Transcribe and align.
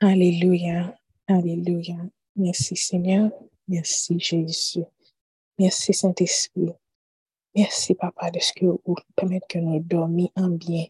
Alléluia. 0.00 0.96
Alléluia. 1.26 1.96
Merci 2.36 2.76
Seigneur. 2.76 3.32
Merci 3.66 4.20
Jésus. 4.20 4.84
Merci 5.58 5.92
Saint-Esprit. 5.92 6.70
Merci 7.52 7.94
Papa 7.94 8.30
de 8.30 8.38
ce 8.38 8.52
que 8.52 8.66
vous 8.66 8.94
permettez 9.16 9.46
que 9.48 9.58
nous 9.58 9.80
dormions 9.80 10.30
en 10.36 10.50
bien 10.50 10.84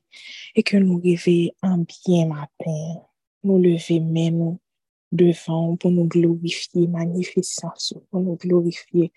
et 0.55 0.63
que 0.63 0.77
nous 0.77 1.01
réveillons 1.01 1.53
en 1.63 1.79
bien 1.79 2.27
matin. 2.27 3.01
Nous 3.45 3.57
lever 3.57 4.01
même 4.01 4.59
devant 5.11 5.75
pour 5.77 5.91
nous 5.91 6.05
glorifier 6.05 6.87
magnificence, 6.87 7.95
pour 8.11 8.21
nous 8.21 8.37
glorifier 8.37 9.11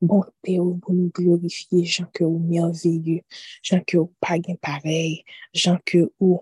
bonté, 0.00 0.56
pour 0.56 0.94
nous 0.94 1.10
glorifier 1.10 1.84
Jean 1.84 2.06
que 2.14 2.24
vous 2.24 2.38
merveilleux, 2.38 3.20
Jean 3.62 3.82
que 3.86 3.98
vous 3.98 4.14
pas 4.20 4.38
pareil, 4.62 5.22
Jean 5.52 5.76
que 5.84 6.10
vous 6.18 6.40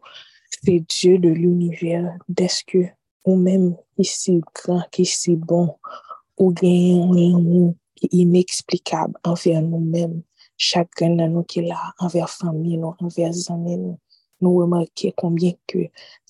c'est 0.65 0.81
Dieu 0.81 1.19
de 1.19 1.29
l'univers, 1.29 2.17
d'est-ce 2.29 2.65
que 2.65 2.87
ou 3.25 3.37
même 3.37 3.77
ici 3.99 4.41
grand, 4.55 4.83
si 5.05 5.37
bon, 5.37 5.77
ou 6.39 6.53
bien 6.53 7.03
un 7.03 7.35
amour 7.37 7.75
inexplicable 8.11 9.15
envers 9.25 9.63
nous-mêmes, 9.63 10.23
chacun 10.57 11.11
de 11.11 11.25
nous 11.25 11.45
qui 11.45 11.61
est 11.61 11.69
là, 11.69 11.93
envers 11.99 12.31
famille, 12.31 12.79
nous, 12.79 12.95
envers 12.99 13.33
amis, 13.51 13.97
nous, 14.41 14.57
remarquons 14.57 15.13
combien 15.17 15.53
que 15.67 15.79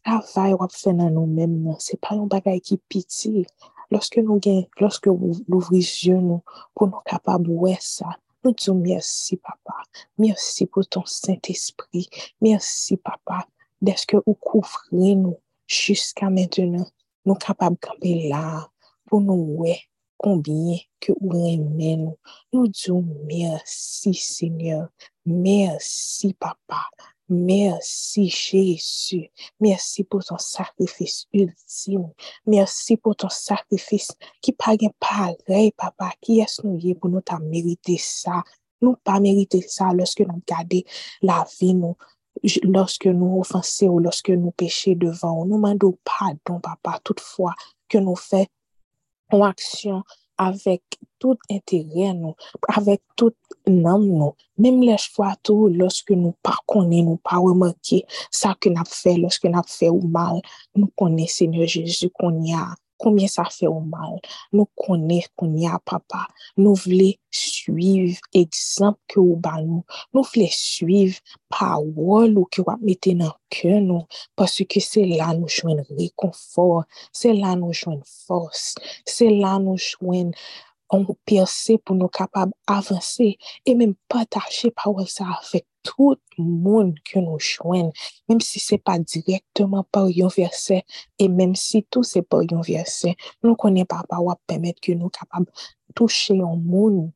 travail 0.04 0.52
qu'on 0.52 0.68
fait 0.68 0.92
dans 0.92 1.10
nous-mêmes, 1.10 1.74
c'est 1.78 2.00
pas 2.00 2.14
un 2.14 2.26
bagage 2.26 2.60
qui 2.60 2.76
pitié. 2.76 3.46
Lorsque 3.90 4.18
nous 4.18 4.40
lorsque 4.80 5.06
ouvrez 5.06 5.76
les 5.76 6.06
yeux 6.06 6.16
nous, 6.16 6.42
pour 6.74 6.88
nous 6.88 7.00
capables 7.04 7.46
de 7.46 7.52
voir 7.52 7.80
ça, 7.80 8.06
nous 8.44 8.52
disons 8.52 8.74
merci, 8.74 9.36
papa. 9.36 9.82
Merci 10.18 10.66
pour 10.66 10.86
ton 10.86 11.04
Saint-Esprit. 11.04 12.08
Merci, 12.40 12.96
papa, 12.96 13.46
d'être 13.82 14.06
que 14.06 14.16
vous 14.26 14.34
couvrez 14.34 15.14
nous 15.14 15.38
jusqu'à 15.66 16.30
maintenant? 16.30 16.86
Nous 17.26 17.34
capables 17.34 17.76
de 17.76 17.86
camper 17.86 18.28
là 18.28 18.70
pour 19.06 19.20
nous 19.20 19.56
voir 19.56 19.76
combien 20.16 20.78
que 20.98 21.12
vous 21.20 21.46
aimez 21.46 21.96
nous? 21.96 22.16
Disons 22.68 23.04
merci, 23.26 24.14
Seigneur. 24.14 24.88
Merci, 25.26 26.34
papa. 26.34 26.82
Merci 27.28 28.28
Jésus. 28.28 29.30
Merci 29.58 30.04
pour 30.04 30.22
ton 30.22 30.36
sacrifice 30.38 31.26
ultime. 31.32 32.10
Merci 32.46 32.96
pour 32.96 33.16
ton 33.16 33.28
sacrifice 33.30 34.12
qui 34.40 34.52
pas 34.52 34.76
pareil, 34.98 35.72
papa. 35.72 36.12
Qui 36.20 36.40
est-ce 36.40 36.66
nous 36.66 36.94
pour 36.96 37.08
nous 37.08 37.22
mériter 37.42 37.96
ça? 37.98 38.42
Nous 38.82 38.96
pas 39.02 39.20
mériter 39.20 39.62
ça 39.62 39.92
lorsque 39.94 40.20
nous 40.20 40.42
gardons 40.46 40.82
la 41.22 41.46
vie, 41.58 41.72
nous, 41.72 41.96
lorsque 42.62 43.06
nous 43.06 43.40
offensons 43.40 43.86
ou 43.86 43.98
lorsque 43.98 44.30
nous 44.30 44.50
péchons 44.52 44.94
devant. 44.96 45.44
Nous 45.44 45.56
demandons 45.56 45.98
pardon, 46.04 46.60
papa, 46.60 47.00
toutefois 47.04 47.54
que 47.88 47.98
nous 47.98 48.16
faisons 48.16 48.46
action 49.42 50.02
avec 50.38 50.82
tout 51.18 51.38
intérêt 51.50 52.14
nous, 52.14 52.34
avec 52.68 53.02
tout 53.16 53.34
âme 53.66 54.06
nous, 54.06 54.34
même 54.58 54.82
les 54.82 54.96
fois 54.98 55.34
tout 55.42 55.68
lorsque 55.68 56.10
nous 56.10 56.34
pas 56.42 56.56
connaissons, 56.66 57.04
nous 57.04 57.16
pas 57.16 57.38
ça 58.30 58.56
que 58.60 58.68
nous 58.68 58.84
fait 58.86 59.16
lorsque 59.16 59.44
nous 59.44 59.62
fait 59.66 59.88
ou 59.88 60.00
mal, 60.00 60.40
nous 60.74 60.90
connaissons 60.96 61.36
Seigneur 61.36 61.66
Jésus 61.66 62.10
qu'on 62.10 62.42
y 62.42 62.52
a 62.52 62.74
combien 63.02 63.26
ça 63.26 63.44
fait 63.44 63.66
au 63.66 63.80
mal. 63.80 64.20
Nous 64.52 64.66
connaissons 64.76 65.54
y 65.56 65.66
a 65.66 65.78
papa. 65.84 66.28
Nous 66.56 66.74
voulons 66.74 67.12
suivre 67.30 68.18
exemple 68.32 69.00
que 69.08 69.18
vous 69.18 69.40
nous. 69.62 69.84
Nous 70.14 70.22
voulons 70.22 70.48
suivre 70.50 71.18
parole 71.48 72.34
que 72.50 72.62
vous 72.62 72.76
mettez 72.80 73.14
dans 73.14 73.26
le 73.26 73.32
cœur 73.50 73.80
nous. 73.80 74.04
Parce 74.36 74.62
que 74.68 74.80
c'est 74.80 75.04
là 75.04 75.34
nous 75.34 75.48
jouons 75.48 75.82
réconfort. 75.98 76.84
C'est 77.12 77.34
là 77.34 77.56
nous 77.56 77.72
jouons 77.72 78.00
force. 78.26 78.76
C'est 79.04 79.30
là 79.30 79.58
nous 79.58 79.76
jouons 79.76 80.30
pour 81.84 81.96
nous 81.96 82.08
capables 82.08 82.52
d'avancer 82.68 83.38
et 83.64 83.74
même 83.74 83.94
partager 84.08 84.70
parole 84.70 85.08
ça 85.08 85.26
avec 85.42 85.66
tout 85.82 86.16
le 86.38 86.44
monde 86.44 86.94
que 87.04 87.18
nous 87.18 87.38
joignons, 87.38 87.92
même 88.28 88.40
si 88.40 88.60
c'est 88.60 88.78
pas 88.78 88.98
directement 88.98 89.84
par 89.90 90.04
un 90.04 90.28
verset 90.36 90.84
et 91.18 91.28
même 91.28 91.54
si 91.54 91.84
tout 91.90 92.02
c'est 92.02 92.22
par 92.22 92.40
un 92.40 92.60
verset, 92.60 93.16
nous 93.42 93.56
connaissons 93.56 93.86
pas 93.86 94.04
parole 94.08 94.34
permettre 94.46 94.80
que 94.80 94.92
nous 94.92 95.08
capables 95.08 95.50
toucher 95.94 96.34
un 96.34 96.56
monde 96.56 97.10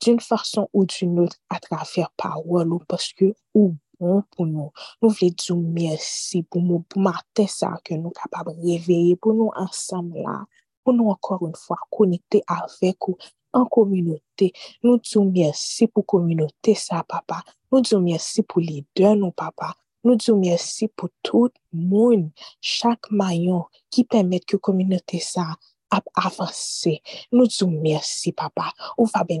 d'une 0.00 0.20
façon 0.20 0.68
ou 0.72 0.84
d'une 0.84 1.20
autre 1.20 1.36
à 1.50 1.60
travers 1.60 2.10
parole 2.16 2.78
parce 2.88 3.12
que 3.12 3.34
ou 3.54 3.76
bon 4.00 4.22
pour 4.36 4.46
nous. 4.46 4.70
Nous 5.02 5.10
voulons 5.10 5.34
dire 5.36 5.56
merci 5.56 6.42
pour 6.44 6.62
nous, 6.62 6.80
pour 6.80 7.02
matin 7.02 7.46
ça 7.46 7.78
que 7.84 7.94
nous 7.94 8.10
capables 8.10 8.56
de 8.56 8.72
réveiller, 8.72 9.16
pour 9.16 9.34
nous 9.34 9.50
ensemble 9.54 10.18
là, 10.18 10.44
pour 10.88 10.94
nous 10.94 11.10
encore 11.10 11.46
une 11.46 11.54
fois 11.54 11.76
connecter 11.90 12.42
avec 12.46 12.96
vous 13.06 13.18
en 13.52 13.66
communauté. 13.66 14.54
Nous 14.82 14.96
disons 14.96 15.30
merci 15.30 15.86
pour 15.86 16.06
communauté, 16.06 16.74
ça, 16.74 17.04
papa. 17.06 17.42
Nous 17.70 17.82
disons 17.82 18.00
merci 18.00 18.42
pour 18.42 18.62
les 18.62 18.86
deux, 18.96 19.14
nous, 19.14 19.30
papa. 19.30 19.74
Nous 20.02 20.16
disons 20.16 20.38
merci 20.38 20.88
pour 20.88 21.10
tout 21.22 21.50
le 21.74 21.78
monde, 21.78 22.30
chaque 22.62 23.10
maillon 23.10 23.66
qui 23.90 24.04
permet 24.04 24.40
que 24.40 24.56
communauté 24.56 25.18
ça 25.18 25.56
avancer. 26.14 27.02
Nous 27.32 27.46
disons 27.46 27.70
merci, 27.70 28.32
papa. 28.32 28.72
On 28.96 29.04
va 29.04 29.26
qui 29.26 29.34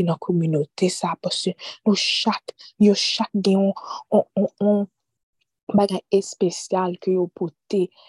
est 0.00 0.04
dans 0.04 0.12
la 0.12 0.18
communauté 0.18 0.88
ça, 0.88 1.14
parce 1.20 1.44
que 1.44 1.50
nous, 1.84 1.94
chaque, 1.94 2.54
yo, 2.78 2.94
chaque 2.94 3.28
on, 3.44 3.74
on, 4.10 4.48
on, 4.60 4.86
bagay 5.74 6.22
spécial 6.22 6.98
que 6.98 7.10
yo 7.10 7.30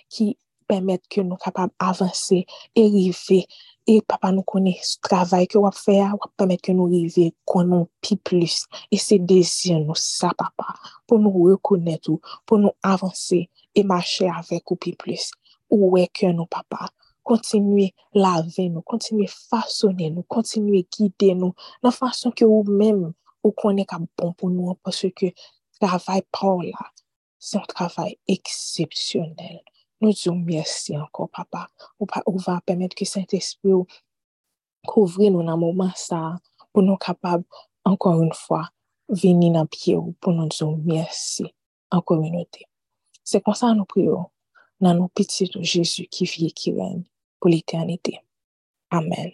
qui 0.09 0.37
permettre 0.71 1.09
que 1.09 1.19
nous 1.19 1.35
capables 1.35 1.73
d'avancer 1.77 2.45
et 2.75 2.85
arriver 2.85 3.45
et 3.85 4.01
papa 4.01 4.31
nous 4.31 4.43
connaît 4.43 4.79
ce 4.81 4.97
travail 5.01 5.45
que 5.45 5.57
va 5.57 5.71
faire, 5.71 6.11
va 6.11 6.31
permettre 6.37 6.61
que 6.61 6.71
nous 6.71 6.85
arrivions 6.85 7.29
qu'on 7.43 7.89
pi 7.99 8.15
plus. 8.15 8.67
Et 8.89 8.97
c'est 8.97 9.19
désir 9.19 9.81
nous 9.81 9.95
ça, 9.95 10.31
papa, 10.37 10.73
pour 11.05 11.19
nous 11.19 11.43
reconnaître, 11.43 12.11
pour 12.45 12.57
nous 12.57 12.71
avancer 12.81 13.49
et 13.75 13.83
marcher 13.83 14.29
avec 14.29 14.71
ou 14.71 14.77
pi 14.77 14.93
plus. 14.93 15.31
Où 15.69 15.97
est 15.97 16.07
que 16.07 16.27
nous, 16.27 16.45
papa? 16.45 16.87
Continuer 17.21 17.93
laver 18.13 18.69
nous, 18.69 18.81
continuer 18.81 19.27
façonner 19.27 20.09
nous, 20.09 20.23
continuer 20.23 20.87
guider 20.89 21.35
nous, 21.35 21.53
la 21.83 21.91
façon 21.91 22.31
que 22.31 22.45
vous-même, 22.45 23.11
vous 23.43 23.51
connaissez 23.51 23.87
bon 24.17 24.31
pour 24.33 24.49
nous, 24.49 24.73
parce 24.81 25.05
que 25.15 25.25
travail 25.81 26.21
par 26.31 26.57
là, 26.63 26.91
c'est 27.37 27.57
un 27.57 27.61
travail 27.61 28.17
exceptionnel. 28.25 29.61
Nous 30.01 30.09
disons 30.09 30.35
merci 30.35 30.97
encore, 30.97 31.29
papa. 31.29 31.67
On 31.99 32.35
va 32.37 32.59
permettre 32.65 32.95
que 32.95 33.05
Saint-Esprit 33.05 33.71
couvre 34.85 35.29
nous 35.29 35.43
dans 35.43 35.57
moment 35.57 35.91
ça, 35.95 36.39
pour 36.73 36.81
nous 36.81 36.97
capables, 36.97 37.45
encore 37.85 38.21
une 38.23 38.33
fois, 38.33 38.69
venir 39.09 39.53
dans 39.53 39.67
pied 39.67 39.95
pour 40.19 40.33
nous 40.33 40.47
dire 40.47 40.75
merci 40.83 41.45
en 41.91 42.01
communauté. 42.01 42.65
C'est 43.23 43.43
comme 43.43 43.53
ça 43.53 43.71
que 43.71 43.77
nous 43.77 43.85
prions 43.85 44.25
dans 44.79 44.95
nos 44.95 45.07
petits 45.09 45.51
Jésus 45.61 46.07
qui 46.07 46.25
vit 46.25 46.47
et 46.47 46.51
qui 46.51 46.71
règne 46.73 47.03
pour 47.39 47.51
l'éternité. 47.51 48.19
Amen. 48.89 49.31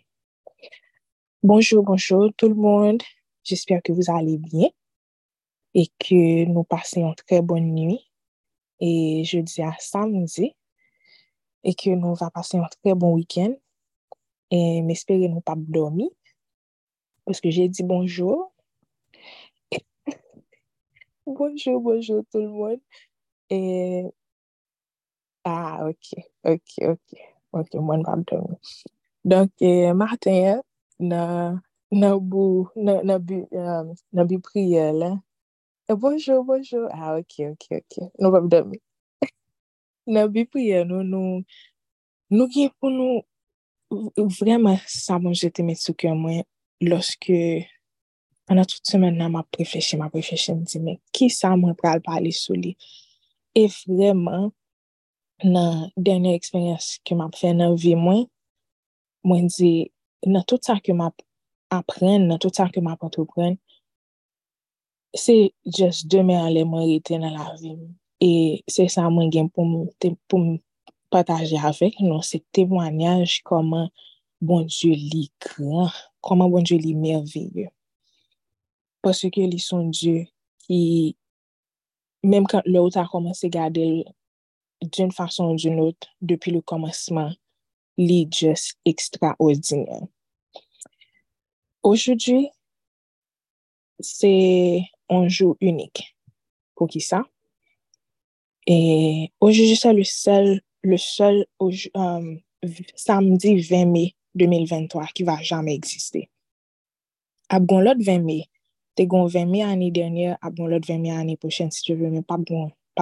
Bonjour, 1.42 1.82
bonjour 1.84 2.30
tout 2.36 2.50
le 2.50 2.56
monde. 2.56 3.02
J'espère 3.44 3.82
que 3.82 3.94
vous 3.94 4.12
allez 4.12 4.38
bien 4.38 4.68
et 5.74 5.88
que 6.00 6.44
nous 6.46 6.66
passons 6.66 7.08
une 7.08 7.16
très 7.16 7.42
bonne 7.42 7.74
nuit. 7.74 8.12
Et 8.80 9.24
je 9.24 9.40
dis 9.40 9.62
à 9.62 9.74
samedi 9.80 10.57
e 11.64 11.74
ke 11.78 11.96
nou 11.98 12.18
va 12.20 12.30
pase 12.34 12.60
an 12.60 12.70
tre 12.78 12.94
bon 13.00 13.16
wikend 13.18 13.58
e 14.54 14.82
mespere 14.88 15.28
nou 15.32 15.42
pap 15.46 15.60
dormi. 15.74 16.08
Paske 17.28 17.52
jè 17.52 17.66
di 17.68 17.84
bonjou 17.84 18.48
bonjou, 21.38 21.80
bonjou 21.84 22.24
tout 22.32 22.40
l'mon 22.40 22.80
e 23.52 23.60
ah, 25.44 25.84
ok, 25.90 26.08
ok, 26.54 26.72
ok 26.94 27.08
ok, 27.60 27.76
mwen 27.84 28.06
pap 28.08 28.24
dormi 28.32 28.56
donk, 29.28 29.52
eh, 29.62 29.92
Martin 29.94 30.62
nan 31.00 31.60
na 31.92 32.16
bu 32.20 32.46
nan 32.76 33.04
na 33.08 33.20
bu, 33.20 33.44
um, 33.52 33.94
na 34.16 34.24
bu 34.30 34.40
priye 34.48 34.88
la 35.02 35.12
eh, 35.90 35.96
bonjou, 35.96 36.44
bonjou 36.48 36.88
ah, 36.92 37.18
ok, 37.20 37.34
ok, 37.52 37.66
ok, 37.82 37.94
nou 38.20 38.32
pap 38.36 38.48
dormi 38.52 38.80
nan 40.08 40.30
bi 40.32 40.46
priye 40.48 40.84
nou, 40.88 41.04
nou, 41.04 41.42
nou 42.34 42.52
gen 42.52 42.72
pou 42.80 42.92
nou, 42.94 43.24
vreman 44.40 44.80
sa 44.92 45.20
bon 45.22 45.36
jete 45.36 45.66
met 45.66 45.80
sou 45.80 45.96
kè 45.98 46.12
mwen, 46.16 46.44
loske, 46.84 47.66
anan 48.52 48.68
tout 48.70 48.84
semen 48.88 49.18
nan 49.20 49.34
ma 49.36 49.44
prefleche, 49.52 50.00
ma 50.00 50.10
prefleche 50.14 50.56
m 50.56 50.64
di, 50.68 50.82
men, 50.84 51.00
ki 51.16 51.30
sa 51.34 51.54
mwen 51.60 51.76
pral 51.80 52.02
pale 52.06 52.32
sou 52.36 52.58
li? 52.58 52.74
E 53.58 53.68
vreman, 53.84 54.50
nan 55.46 55.88
denye 55.96 56.36
eksperyans 56.38 56.98
ke 57.06 57.16
m 57.16 57.24
ap 57.28 57.38
fè 57.38 57.54
nan 57.56 57.76
vi 57.80 57.94
mwen, 58.00 58.26
mwen 59.28 59.52
di, 59.58 59.72
nan 60.28 60.46
tout 60.48 60.64
sa 60.64 60.80
ke 60.84 60.96
m 60.96 61.06
ap 61.08 61.24
apren, 61.74 62.28
nan 62.32 62.40
tout 62.42 62.56
sa 62.56 62.70
ke 62.72 62.84
m 62.84 62.92
ap 62.94 63.04
antrepren, 63.08 63.60
se 65.18 65.38
jes 65.78 66.04
demè 66.08 66.36
an 66.40 66.52
lè 66.56 66.64
mwen 66.68 66.88
rete 66.92 67.20
nan 67.20 67.36
la 67.36 67.52
vi 67.60 67.76
mwen. 67.76 67.96
E 68.24 68.64
se 68.70 68.88
sa 68.90 69.06
mwen 69.14 69.30
gen 69.34 69.50
pou 69.54 69.66
m 70.42 70.58
pataje 71.14 71.58
avek 71.62 72.00
nou 72.02 72.26
se 72.26 72.42
temwanyaj 72.56 73.40
koman 73.48 73.92
bon 74.42 74.66
Diyo 74.70 74.96
li 74.98 75.28
gran, 75.42 75.92
koman 76.26 76.52
bon 76.52 76.66
Diyo 76.66 76.80
li 76.82 76.96
merveye. 76.98 77.70
Paske 79.06 79.46
li 79.46 79.62
son 79.62 79.92
Diyo 79.94 80.26
ki, 80.66 80.80
menm 82.26 82.50
kan 82.50 82.66
le 82.66 82.82
ou 82.82 82.94
ta 82.94 83.06
komanse 83.10 83.50
gade 83.54 83.86
d'un 84.82 85.14
fason 85.14 85.54
ou 85.54 85.58
d'un 85.58 85.80
out, 85.82 86.10
depi 86.22 86.54
le 86.54 86.62
komanseman, 86.62 87.34
li 87.98 88.26
just 88.30 88.78
ekstraordinè. 88.86 90.04
Ojoudwi, 91.88 92.50
se 94.02 94.34
anjou 95.10 95.58
unik. 95.62 96.04
Pou 96.78 96.90
ki 96.92 97.02
sa? 97.02 97.24
Ojoudwi 98.68 99.78
sa 99.80 99.94
le 99.94 100.04
sel 100.04 100.60
le 100.84 100.98
sol 100.98 101.46
samdi 103.00 103.54
20 103.64 103.86
me 103.88 104.12
2023 104.36 105.14
ki 105.16 105.24
va 105.24 105.38
jame 105.42 105.72
eksiste. 105.72 106.26
Ap 107.48 107.64
gon 107.64 107.86
lot 107.86 108.02
20 108.04 108.26
me, 108.28 108.42
te 109.00 109.06
gon 109.08 109.30
20 109.32 109.48
me 109.48 109.62
ane 109.64 109.88
denye, 109.96 110.34
ap 110.36 110.58
gon 110.58 110.68
lot 110.68 110.84
20 110.84 111.00
me 111.00 111.14
ane 111.16 111.38
pochen 111.40 111.72
si 111.72 111.86
te 111.86 111.96
veme, 111.96 112.26
pap 112.28 112.44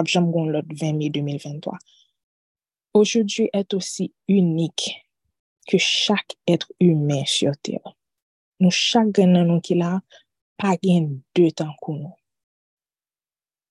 jame 0.06 0.30
gon 0.32 0.52
lot 0.54 0.70
20 0.70 1.00
me 1.00 1.10
2023. 1.10 1.80
Ojoudwi 2.94 3.48
et 3.50 3.74
osi 3.74 4.12
unik 4.30 4.86
ke 5.66 5.80
chak 5.82 6.38
etre 6.46 6.78
humen 6.78 7.26
sur 7.26 7.58
ter. 7.66 7.82
Nou 8.62 8.70
chak 8.70 9.10
gen 9.18 9.34
nan 9.34 9.50
nou 9.50 9.66
ki 9.66 9.80
la, 9.82 9.96
pa 10.62 10.76
gen 10.78 11.10
de 11.34 11.50
tan 11.58 11.74
konon. 11.82 12.14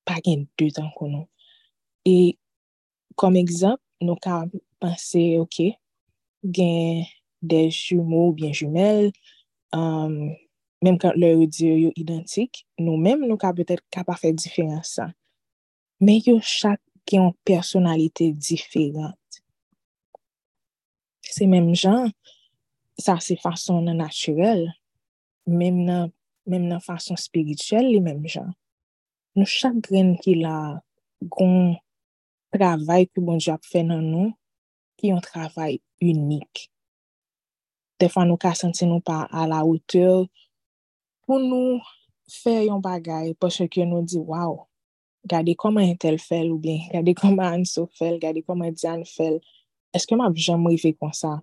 Pa 0.05 0.19
gen 0.27 0.49
de 0.59 0.73
tan 0.75 0.91
konon. 0.99 1.29
E 2.05 2.37
kom 3.17 3.37
ekzamp, 3.41 3.81
nou 4.05 4.19
ka 4.21 4.43
panse, 4.83 5.23
ok, 5.41 5.75
gen 6.45 7.05
de 7.45 7.69
jumeau 7.73 8.31
ou 8.31 8.37
bien 8.37 8.53
jumel, 8.53 9.11
um, 9.73 10.35
menm 10.85 10.99
kan 11.01 11.17
lè 11.17 11.33
ou 11.37 11.49
diyo 11.49 11.77
yo 11.81 11.93
identik, 11.97 12.65
nou 12.81 13.01
menm 13.01 13.25
nou 13.25 13.41
ka 13.41 13.55
petèt 13.57 13.81
ka 13.93 14.05
pa 14.07 14.17
fè 14.21 14.35
diferansan. 14.37 15.15
Men 16.05 16.21
yo 16.27 16.37
chak 16.45 16.81
gen 17.09 17.29
yon 17.29 17.37
personalite 17.47 18.31
diferant. 18.37 19.41
Se 21.25 21.49
menm 21.49 21.73
jan, 21.73 22.13
sa 23.01 23.17
se 23.25 23.37
fason 23.41 23.85
nan 23.89 24.03
naturel, 24.03 24.67
menm 25.49 25.81
nan, 25.89 26.13
menm 26.49 26.69
nan 26.69 26.85
fason 26.85 27.19
spirituel 27.21 27.89
li 27.89 28.03
menm 28.05 28.27
jan. 28.29 28.53
Nou 29.35 29.49
chak 29.49 29.81
gren 29.89 30.15
ki 30.21 30.39
la 30.43 30.59
gon... 31.33 31.75
travay 32.55 33.09
ki 33.11 33.23
bon 33.25 33.41
Diyo 33.43 33.57
ap 33.57 33.67
fè 33.67 33.83
nan 33.87 34.05
nou, 34.07 34.31
ki 35.01 35.11
yon 35.11 35.23
travay 35.25 35.81
unik. 36.03 36.69
Defan 38.01 38.31
nou 38.31 38.39
ka 38.41 38.55
senti 38.59 38.87
nou 38.87 39.03
pa 39.05 39.25
a 39.31 39.47
la 39.51 39.63
oteur 39.67 40.27
pou 41.27 41.41
nou 41.43 41.81
fè 42.31 42.65
yon 42.69 42.83
bagay 42.85 43.33
pou 43.39 43.53
se 43.53 43.67
ke 43.71 43.87
nou 43.89 44.07
di, 44.07 44.21
waw, 44.23 44.63
gade 45.27 45.55
koman 45.59 45.89
yon 45.89 46.01
tel 46.01 46.19
fèl 46.23 46.53
ou 46.53 46.61
bien, 46.63 46.83
gade 46.93 47.15
koman 47.19 47.61
an 47.61 47.67
sou 47.69 47.91
fèl, 47.99 48.21
gade 48.23 48.45
koman 48.47 48.75
diyan 48.75 49.03
fèl, 49.09 49.41
eske 49.97 50.17
m 50.17 50.25
ap 50.27 50.39
jom 50.39 50.67
rive 50.71 50.95
kon 50.99 51.15
sa? 51.17 51.39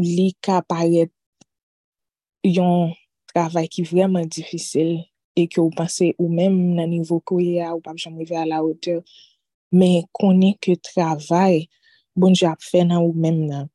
Li 0.00 0.30
ka 0.44 0.60
paret 0.64 1.12
yon 2.44 2.92
travay 3.32 3.68
ki 3.70 3.84
vreman 3.88 4.28
difisil, 4.28 4.98
e 5.36 5.46
ki 5.50 5.60
ou 5.62 5.72
panse 5.74 6.10
ou 6.18 6.28
menm 6.32 6.56
nan 6.76 6.90
nivou 6.90 7.22
kouye 7.26 7.60
a 7.62 7.72
ou 7.74 7.82
pa 7.84 7.94
jom 7.96 8.18
rive 8.18 8.38
a 8.38 8.46
la 8.48 8.62
oteur 8.66 9.02
men 9.72 10.06
konen 10.16 10.56
ke 10.62 10.74
travay 10.90 11.66
bon 12.18 12.34
di 12.34 12.46
ap 12.48 12.62
fè 12.64 12.82
nan 12.86 13.04
ou 13.04 13.14
menm 13.14 13.44
nan 13.50 13.68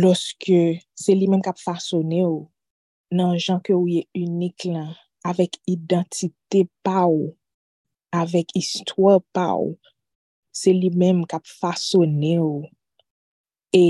loske 0.00 0.80
se 0.98 1.14
li 1.16 1.28
menm 1.30 1.44
kap 1.44 1.60
fasone 1.60 2.20
ou 2.26 2.44
nan 3.14 3.38
jan 3.38 3.62
ke 3.64 3.72
ou 3.76 3.88
ye 3.88 4.04
unik 4.18 4.68
lan 4.74 4.92
avek 5.24 5.56
identite 5.70 6.66
pa 6.84 7.06
ou 7.08 7.32
avek 8.14 8.52
istwa 8.58 9.16
pa 9.34 9.48
ou 9.56 9.72
se 10.54 10.74
li 10.74 10.90
menm 10.92 11.24
kap 11.30 11.48
fasone 11.48 12.36
ou 12.42 12.66
e 13.74 13.86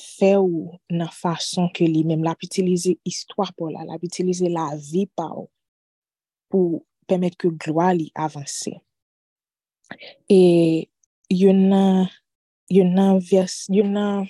fè 0.00 0.32
ou 0.40 0.78
nan 0.92 1.12
fason 1.12 1.68
ke 1.76 1.86
li 1.88 2.02
menm 2.08 2.24
la 2.24 2.34
pi 2.36 2.48
itilize 2.48 2.96
istwa 3.08 3.48
pou 3.56 3.70
la, 3.72 3.84
la 3.84 3.96
la 3.96 4.66
vi 4.76 5.06
pa 5.08 5.28
ou 5.32 5.48
pou 6.52 6.82
pèmèt 7.10 7.36
ke 7.40 7.50
gloa 7.54 7.92
li 7.96 8.10
avanse. 8.14 8.72
E 10.30 10.40
yon 11.30 11.66
nan, 11.70 12.06
yon 12.72 12.94
nan 12.96 13.20
vers, 13.22 13.64
yon 13.72 13.94
nan 13.96 14.26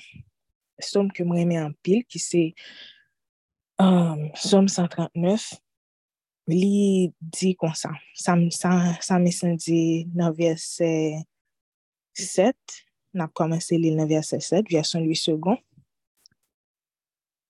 som 0.82 1.08
ke 1.12 1.24
mreme 1.24 1.56
an 1.60 1.72
pil 1.84 2.02
ki 2.08 2.20
se 2.20 2.42
um, 3.80 4.28
som 4.36 4.68
139, 4.68 5.56
li 6.46 7.12
di 7.20 7.54
kon 7.58 7.74
sa. 7.74 7.94
Sa, 8.14 8.36
sa, 8.54 8.72
sa 9.02 9.18
mesen 9.22 9.56
di 9.60 10.06
nan 10.14 10.34
vers 10.36 10.76
7, 10.78 12.54
nan 13.16 13.32
komanse 13.36 13.78
li 13.80 13.94
nan 13.96 14.08
vers 14.10 14.34
7, 14.36 14.68
verson 14.70 15.04
8 15.08 15.24
second, 15.30 15.58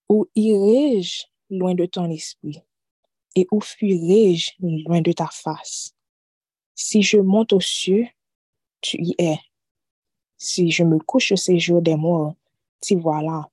ou 0.08 0.26
irej 0.38 1.26
loin 1.50 1.74
de 1.74 1.86
ton 1.90 2.10
espri, 2.14 2.60
et 3.36 3.46
ou 3.52 3.60
fuirej 3.60 4.56
loin 4.58 5.00
de 5.00 5.12
ta 5.12 5.28
face? 5.30 5.94
Si 6.74 7.02
je 7.02 7.18
monte 7.18 7.52
au 7.52 7.60
cieux, 7.60 8.08
tu 8.80 8.96
y 9.00 9.14
es. 9.18 9.38
Si 10.36 10.70
je 10.70 10.82
me 10.82 10.98
couche 10.98 11.32
au 11.32 11.36
séjour 11.36 11.80
des 11.80 11.96
morts, 11.96 12.34
t'y 12.80 12.96
voilà. 12.96 13.48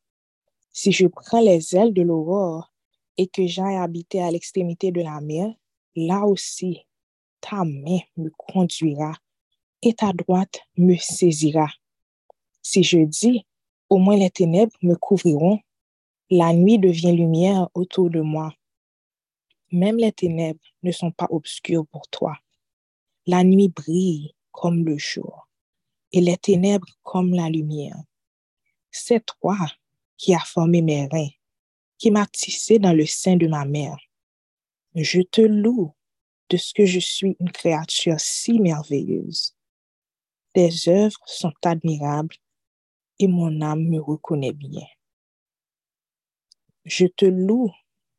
Si 0.72 0.92
je 0.92 1.08
prends 1.08 1.42
les 1.42 1.76
ailes 1.76 1.94
de 1.94 2.02
l'aurore 2.02 2.74
et 3.18 3.28
que 3.28 3.46
j'aille 3.46 3.76
habiter 3.76 4.22
à 4.22 4.32
l'extrémité 4.32 4.92
de 4.92 5.02
la 5.02 5.22
mer, 5.22 5.54
là 5.96 6.26
aussi, 6.26 6.80
ta 7.42 7.64
main 7.64 8.00
me 8.18 8.30
conduira 8.38 9.14
et 9.82 9.94
ta 9.94 10.14
droite 10.14 10.62
me 10.78 10.96
saisira. 10.96 11.68
Si 12.62 12.84
je 12.84 13.00
dis, 13.00 13.46
au 13.90 13.98
moins 13.98 14.18
les 14.18 14.32
ténèbres 14.32 14.76
me 14.82 14.96
couvriront, 14.96 15.60
la 16.30 16.54
nuit 16.54 16.80
devient 16.80 17.16
lumière 17.16 17.70
autour 17.74 18.10
de 18.10 18.22
moi. 18.22 18.54
Même 19.74 19.98
les 19.98 20.12
ténèbres 20.12 20.64
ne 20.84 20.92
sont 20.92 21.10
pas 21.10 21.28
obscures 21.32 21.88
pour 21.88 22.08
toi. 22.08 22.38
La 23.26 23.44
nuit 23.44 23.70
brille 23.70 24.36
comme 24.52 24.86
le 24.86 25.00
jour 25.00 25.50
et 26.12 26.22
les 26.22 26.38
ténèbres 26.38 26.96
comme 27.02 27.34
la 27.34 27.50
lumière. 27.50 27.98
C'est 28.92 29.26
toi 29.26 29.58
qui 30.16 30.36
as 30.36 30.46
formé 30.46 30.84
mes 30.84 31.08
reins, 31.08 31.32
qui 31.98 32.12
m'as 32.12 32.28
tissé 32.28 32.78
dans 32.78 32.94
le 32.94 33.08
sein 33.08 33.36
de 33.36 33.48
ma 33.48 33.66
mère. 33.66 33.98
Je 34.94 35.22
te 35.22 35.42
loue 35.42 35.96
de 36.50 36.58
ce 36.58 36.72
que 36.76 36.86
je 36.86 37.00
suis 37.00 37.36
une 37.40 37.52
créature 37.52 38.20
si 38.20 38.60
merveilleuse. 38.60 39.56
Tes 40.54 40.70
œuvres 40.88 41.24
sont 41.26 41.54
admirables 41.64 42.36
et 43.18 43.28
mon 43.28 43.60
âme 43.62 43.86
me 43.86 44.00
reconnaît 44.00 44.54
bien. 44.54 44.86
Je 46.86 47.08
te 47.08 47.26
loue 47.26 47.72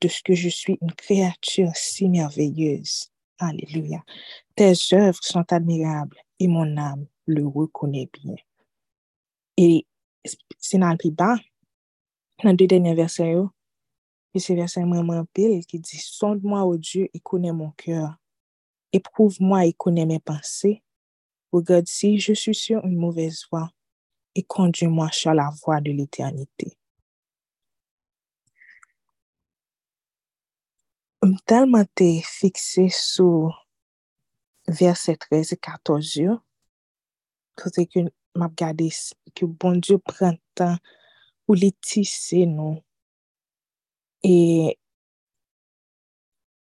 de 0.04 0.08
ce 0.08 0.22
que 0.22 0.34
je 0.34 0.50
suis 0.50 0.76
une 0.82 0.92
créature 0.92 1.70
si 1.74 2.10
merveilleuse. 2.10 3.10
Alléluia. 3.38 4.04
Tes 4.54 4.74
œuvres 4.92 5.18
sont 5.22 5.50
admirables 5.50 6.18
et 6.38 6.46
mon 6.46 6.76
âme 6.76 7.06
le 7.24 7.46
reconnaît 7.46 8.10
bien. 8.12 8.36
Et 9.56 9.86
c'est 10.58 10.76
dans 10.76 10.90
le 10.90 10.98
plus 10.98 11.10
bas, 11.10 11.36
dans 12.42 12.50
le 12.50 12.56
deux 12.56 12.66
derniers 12.66 12.94
versets, 12.94 13.34
c'est 14.36 14.54
verset 14.54 14.84
moins 14.84 15.24
pile 15.32 15.64
qui 15.64 15.78
dit 15.78 15.98
Sonde-moi, 15.98 16.64
ô 16.64 16.76
Dieu, 16.76 17.08
et 17.14 17.20
connais 17.20 17.52
mon 17.52 17.70
cœur. 17.70 18.14
Éprouve-moi 18.92 19.64
et 19.64 19.72
connais 19.72 20.04
mes 20.04 20.20
pensées. 20.20 20.82
Regarde 21.50 21.86
si 21.86 22.18
je 22.18 22.34
suis 22.34 22.54
sur 22.54 22.84
une 22.84 22.96
mauvaise 22.96 23.46
voie 23.50 23.70
et 24.34 24.42
conduis-moi 24.42 25.08
sur 25.12 25.32
la 25.32 25.50
voie 25.62 25.80
de 25.80 25.92
l'éternité. 25.92 26.76
m 31.24 31.32
talman 31.48 31.86
te 31.96 32.06
fikse 32.20 32.82
sou 32.92 33.48
verset 34.68 35.16
13 35.30 35.54
et 35.54 35.60
14 35.64 36.10
yo, 36.20 36.34
kote 37.56 37.86
ke 37.88 38.02
m 38.04 38.44
ap 38.44 38.52
gade 38.60 38.90
ki 39.32 39.48
bon 39.48 39.78
Diyo 39.80 39.96
pren 40.04 40.36
tan 40.58 40.76
pou 41.46 41.56
li 41.56 41.70
tise 41.84 42.42
nou. 42.50 42.76
E 44.20 44.74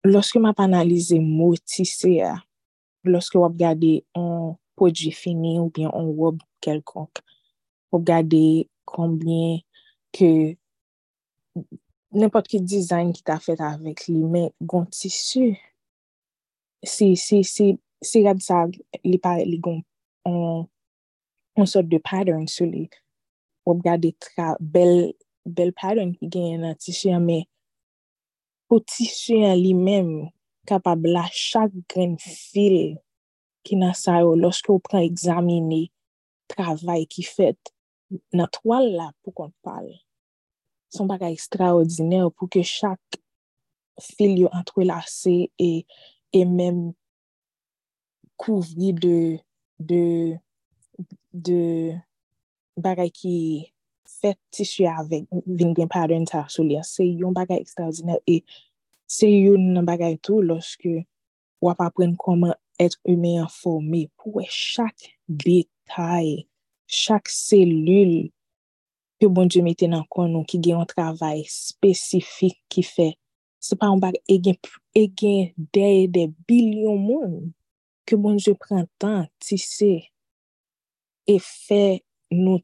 loske 0.07 0.39
m 0.39 0.47
ap 0.51 0.61
analize 0.63 1.19
mou 1.23 1.57
tise 1.67 2.13
ya, 2.15 2.37
loske 3.03 3.41
wap 3.41 3.57
gade 3.59 3.97
an 4.15 4.55
podji 4.79 5.11
fini 5.11 5.57
ou 5.59 5.73
bien 5.73 5.91
an 5.91 6.07
wop 6.15 6.39
kelkonk, 6.63 7.19
wap 7.91 8.07
gade 8.07 8.45
konbyen 8.87 9.59
ke 10.15 10.55
nèpot 12.17 12.47
ki 12.49 12.59
dizayn 12.65 13.11
ki 13.15 13.23
ta 13.27 13.37
fèt 13.41 13.61
avèk 13.63 14.05
li, 14.09 14.21
men 14.33 14.49
gon 14.61 14.87
tisu, 14.93 15.51
si, 16.93 17.07
si, 17.15 17.41
si, 17.45 17.67
si 18.09 18.23
rad 18.25 18.41
sa 18.43 18.63
li 19.03 19.19
pare 19.21 19.45
li 19.47 19.59
gon, 19.63 19.81
on, 20.29 20.65
on 21.57 21.69
sort 21.69 21.89
de 21.91 21.99
pattern 22.03 22.47
sou 22.51 22.67
li, 22.69 22.87
wap 23.67 23.83
gade 23.85 24.13
tra 24.23 24.55
bel, 24.59 25.11
bel 25.45 25.73
pattern 25.77 26.15
ki 26.17 26.31
genye 26.33 26.57
nan 26.61 26.77
tisu 26.81 27.11
ya, 27.13 27.21
men 27.23 27.45
pou 28.67 28.83
tisu 28.83 29.41
ya 29.43 29.53
li 29.57 29.75
men, 29.77 30.31
kapab 30.67 31.05
la 31.07 31.27
chak 31.31 31.71
gren 31.91 32.17
fil 32.19 32.97
ki 33.67 33.77
nan 33.79 33.95
sa 33.95 34.19
yo, 34.23 34.33
loske 34.39 34.71
ou 34.73 34.83
pran 34.83 35.05
examine 35.05 35.85
travay 36.51 37.07
ki 37.11 37.23
fèt 37.27 37.71
nan 38.35 38.49
toal 38.51 38.91
la 38.95 39.11
pou 39.21 39.35
kon 39.35 39.53
pale. 39.63 40.06
son 40.93 41.09
bagay 41.09 41.35
ekstraordinèr 41.35 42.29
pou 42.35 42.49
ke 42.51 42.63
chak 42.65 43.19
fil 44.01 44.35
yo 44.43 44.51
entrelase 44.55 45.49
e, 45.57 45.71
e 46.33 46.41
men 46.45 46.91
kouvri 48.37 48.93
de, 48.93 49.17
de, 49.79 50.03
de 51.33 51.61
bagay 52.77 53.09
ki 53.13 53.35
fet 54.07 54.37
tisye 54.53 54.87
avèk 54.87 55.27
vingren 55.45 55.89
parenta 55.91 56.45
sou 56.53 56.65
li. 56.67 56.77
Se 56.85 57.05
yon 57.05 57.35
bagay 57.35 57.61
ekstraordinèr 57.63 58.21
e 58.29 58.41
se 59.07 59.29
yon 59.29 59.73
nan 59.75 59.87
bagay 59.87 60.17
tou 60.23 60.45
loske 60.45 61.03
wap 61.63 61.81
apren 61.83 62.15
koman 62.19 62.53
et 62.79 62.93
hume 63.07 63.33
informe 63.41 64.05
pou 64.19 64.41
e 64.41 64.47
chak 64.49 65.09
detay, 65.27 66.45
chak 66.85 67.31
selul 67.33 68.29
Pyo 69.17 69.31
bon 69.33 69.49
Dje 69.49 69.63
mette 69.65 69.87
nan 69.89 70.03
kon 70.13 70.29
nou 70.29 70.45
ki 70.45 70.59
gen 70.61 70.77
yon 70.77 70.89
travay 70.89 71.41
spesifik 71.49 72.59
ki 72.69 72.83
fe. 72.85 73.07
Se 73.57 73.77
pa 73.79 73.89
yon 73.89 74.01
bag 74.01 74.19
e 74.29 74.37
gen, 74.45 74.57
e 74.93 75.07
gen 75.09 75.53
dey 75.73 76.05
de 76.11 76.27
bilyon 76.49 76.99
moun. 77.01 77.37
ke 78.07 78.15
bon 78.15 78.37
Dje 78.39 78.53
pren 78.55 78.85
tan 79.01 79.25
ti 79.43 79.57
se 79.59 79.91
e 81.27 81.37
fe 81.43 81.99
nou, 82.31 82.61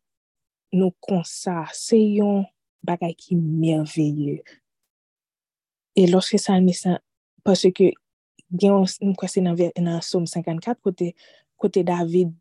nou 0.71 0.93
konsa. 1.03 1.65
Se 1.75 1.99
yon 1.99 2.45
bagay 2.85 3.15
ki 3.19 3.35
merveye. 3.39 4.39
E 5.99 6.07
loske 6.09 6.39
sa 6.41 6.59
me 6.63 6.75
pase 7.43 7.73
ke 7.75 7.91
gen 8.53 8.77
yon 8.77 9.17
kwa 9.19 9.29
se 9.31 9.43
nan, 9.43 9.59
nan 9.83 9.99
som 10.05 10.23
54 10.29 10.79
kote, 10.85 11.11
kote 11.59 11.83
David 11.87 12.31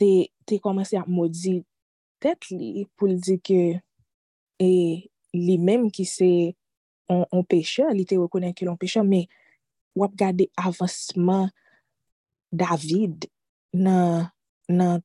te, 0.00 0.30
te 0.48 0.58
komanse 0.62 0.96
ap 1.00 1.10
modi 1.10 1.60
tet 2.24 2.48
li 2.50 2.86
pou 2.96 3.10
li 3.10 3.18
di 3.20 3.36
ke 3.44 3.60
e, 4.62 4.70
li 5.36 5.56
menm 5.60 5.90
ki 5.92 6.06
se 6.08 6.30
an 7.12 7.44
peche, 7.48 7.84
li 7.92 8.06
te 8.08 8.16
rekonen 8.16 8.54
ke 8.56 8.64
l 8.64 8.72
peche, 8.80 9.04
me 9.04 9.26
wap 9.98 10.14
gade 10.18 10.48
avansman 10.56 11.50
David 12.54 13.26
nan, 13.74 14.30
nan, 14.68 15.02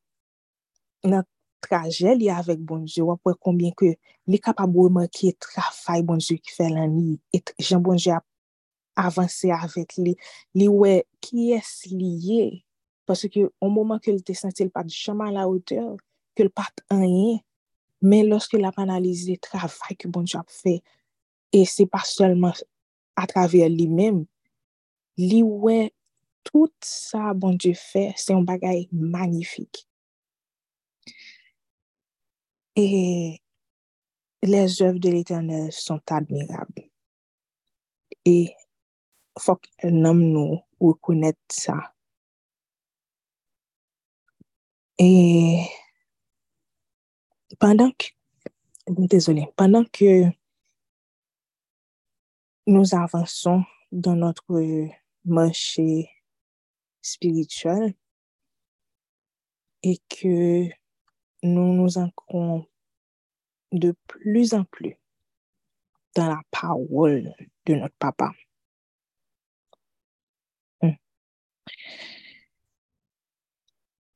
nan 1.03 1.25
traje 1.65 2.13
li 2.15 2.29
avek 2.31 2.61
bonjou, 2.61 3.09
wap 3.09 3.25
wè 3.27 3.35
konbyen 3.41 3.75
ke 3.77 3.95
li 4.29 4.39
kapab 4.41 4.73
wè 4.77 4.89
man 4.93 5.09
ki 5.11 5.33
trafay 5.41 6.03
bonjou 6.05 6.39
ki 6.39 6.55
fè 6.55 6.69
lan 6.71 6.93
li, 6.95 7.17
et 7.35 7.53
jan 7.59 7.83
bonjou 7.83 8.15
ap 8.17 8.25
avansè 8.99 9.51
avèk 9.55 9.97
li, 9.99 10.15
li 10.57 10.67
wè 10.71 10.99
ki 11.25 11.51
es 11.57 11.73
liye, 11.91 12.61
paske 13.09 13.47
o 13.49 13.71
mouman 13.71 14.01
ke 14.03 14.13
li 14.13 14.23
te 14.25 14.35
sentil 14.37 14.69
pa 14.73 14.85
di 14.85 14.93
chaman 14.93 15.33
la 15.35 15.47
oteur, 15.49 15.97
ke 16.39 16.47
li 16.47 16.55
pat 16.55 16.83
anye, 16.95 17.41
men 18.07 18.29
loske 18.31 18.59
la 18.61 18.71
panalize 18.71 19.35
trafay 19.43 19.97
ki 19.99 20.07
bonjou 20.07 20.39
ap 20.39 20.51
fè, 20.55 20.77
e 21.51 21.61
se 21.67 21.83
pa 21.91 21.99
selman 22.07 22.55
atraver 23.19 23.67
li 23.73 23.89
men, 23.91 24.23
li 25.19 25.43
wè 25.43 25.89
tout 26.47 26.73
sa 26.87 27.33
bonjou 27.35 27.75
fè, 27.75 28.05
se 28.15 28.31
yon 28.31 28.47
bagay 28.47 28.85
magifik. 28.95 29.83
E 32.79 32.87
les 34.47 34.81
oeuvre 34.81 35.03
de 35.03 35.11
l'Eternel 35.11 35.67
son 35.75 35.99
admirab. 36.07 36.71
E 38.23 38.37
fok 39.43 39.67
nom 39.91 40.15
nou 40.15 40.61
ou 40.79 40.95
kounet 41.03 41.39
sa. 41.51 41.75
E 47.49 47.55
pandan 47.61 47.91
ke 47.97 48.13
pandan 49.57 49.85
ke 49.89 50.33
nou 52.69 52.85
avanson 52.93 53.65
dan 53.91 54.19
notre 54.21 54.61
manche 55.23 56.09
spiritual 57.01 57.93
e 59.81 59.93
ke 60.09 60.69
nou 61.41 61.73
nou 61.73 61.89
ankon 61.97 62.65
de 63.71 63.93
plus 64.05 64.53
an 64.53 64.65
plus 64.65 64.97
dan 66.13 66.29
la 66.29 66.41
parol 66.51 67.33
de 67.65 67.75
not 67.75 67.93
papa. 67.97 68.33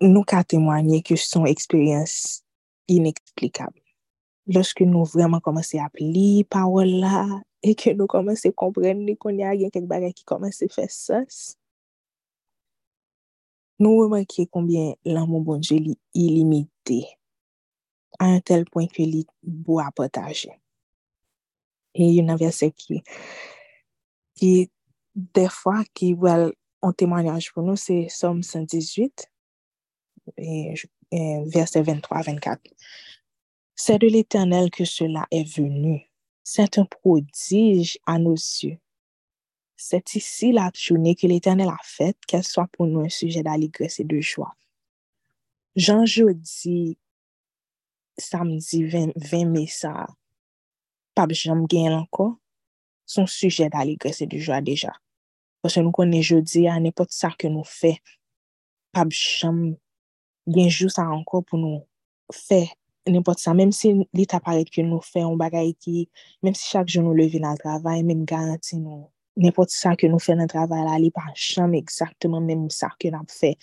Nou 0.03 0.25
ka 0.27 0.43
temwanyen 0.43 1.01
ke 1.05 1.15
son 1.15 1.47
eksperyens 2.87 2.91
ineksplikab. 2.91 3.73
Lorske 4.53 4.85
nou 4.85 5.07
vreman 5.07 5.41
komanse 5.41 5.79
ap 5.79 5.95
li 5.99 6.43
parol 6.51 6.99
la, 6.99 7.41
e 7.63 7.73
ke 7.79 7.93
nou 7.95 8.07
komanse 8.11 8.51
kompren 8.51 9.05
ni 9.05 9.15
kon 9.15 9.39
ya 9.39 9.55
gen 9.55 9.71
kek 9.71 9.87
bagay 9.87 10.11
ki 10.11 10.25
komanse 10.27 10.67
fe 10.73 10.87
sas, 10.91 11.55
nou 13.79 14.03
weman 14.03 14.27
ki 14.27 14.49
konbyen 14.51 14.95
lan 15.07 15.29
moun 15.29 15.45
bonje 15.47 15.79
li 15.79 15.95
ilimite. 16.13 17.03
an 18.19 18.41
tel 18.45 18.65
point 18.69 18.91
ke 18.91 19.05
li 19.07 19.23
bo 19.43 19.79
apotaje. 19.81 20.53
E 21.93 22.09
yon 22.15 22.31
avya 22.33 22.51
se 22.53 22.69
ki 22.71 23.01
ki 24.39 24.51
defwa 25.13 25.83
ki 25.93 26.13
wel 26.19 26.51
an 26.83 26.95
temanyaj 26.97 27.51
pou 27.53 27.65
nou 27.65 27.77
se 27.79 28.07
som 28.13 28.41
118 28.41 29.27
verse 31.53 31.81
23-24. 31.81 32.73
Se 33.75 33.97
de 33.97 34.07
l'Eternel 34.07 34.69
ke 34.73 34.85
cela 34.85 35.25
e 35.33 35.41
venu, 35.43 35.97
se 36.45 36.65
te 36.69 36.83
prodige 36.89 37.97
nou 38.21 38.37
sye. 38.37 38.77
Se 39.75 39.99
ti 40.05 40.21
si 40.23 40.51
la 40.53 40.69
chouni 40.71 41.15
ke 41.17 41.27
l'Eternel 41.27 41.71
a 41.73 41.79
fet, 41.83 42.17
ke 42.29 42.43
so 42.45 42.63
pou 42.71 42.85
nou 42.87 43.03
an 43.03 43.11
suje 43.11 43.41
d'aligre 43.43 43.89
se 43.91 44.05
de 44.07 44.21
jwa. 44.21 44.51
Jan 45.75 46.05
jodi 46.05 46.93
samdi 48.21 48.83
20 48.85 49.49
mesa 49.49 49.93
pab 51.17 51.33
jom 51.33 51.65
gen 51.69 51.89
lanko 51.95 52.35
son 53.09 53.25
suje 53.25 53.67
d'aligre 53.73 54.13
se 54.13 54.29
di 54.29 54.39
jwa 54.39 54.61
deja. 54.61 54.93
Pwese 55.63 55.81
nou 55.81 55.95
konen 55.95 56.21
jodi 56.21 56.67
a 56.69 56.77
nepot 56.79 57.09
sa 57.11 57.33
ke 57.33 57.49
nou 57.49 57.65
fe 57.65 57.97
pab 58.93 59.09
jom 59.09 59.73
gen 59.73 59.79
genjou 60.47 60.91
sa 60.91 61.05
anko 61.07 61.41
pou 61.45 61.59
nou 61.59 61.83
fè 62.33 62.65
nipot 63.11 63.39
sa, 63.39 63.53
menm 63.55 63.73
si 63.75 63.91
li 64.15 64.25
taparet 64.29 64.69
ke 64.71 64.83
nou 64.85 65.03
fè 65.03 65.23
an 65.25 65.39
bagay 65.39 65.73
ki, 65.83 66.05
menm 66.43 66.55
si 66.55 66.69
chak 66.71 66.87
joun 66.91 67.07
nou 67.07 67.17
leve 67.17 67.41
nan 67.43 67.59
travay, 67.59 68.03
menm 68.05 68.23
garanti 68.29 68.79
nou, 68.79 69.09
nipot 69.39 69.71
sa 69.73 69.95
ke 69.99 70.07
nou 70.11 70.23
fè 70.23 70.37
nan 70.39 70.51
travay 70.51 70.85
la, 70.87 70.99
li 71.01 71.11
pa 71.15 71.25
chanm 71.35 71.75
eksaktman 71.79 72.45
menm 72.47 72.69
sa 72.71 72.93
ke 72.99 73.11
nan 73.13 73.27
fè 73.31 73.53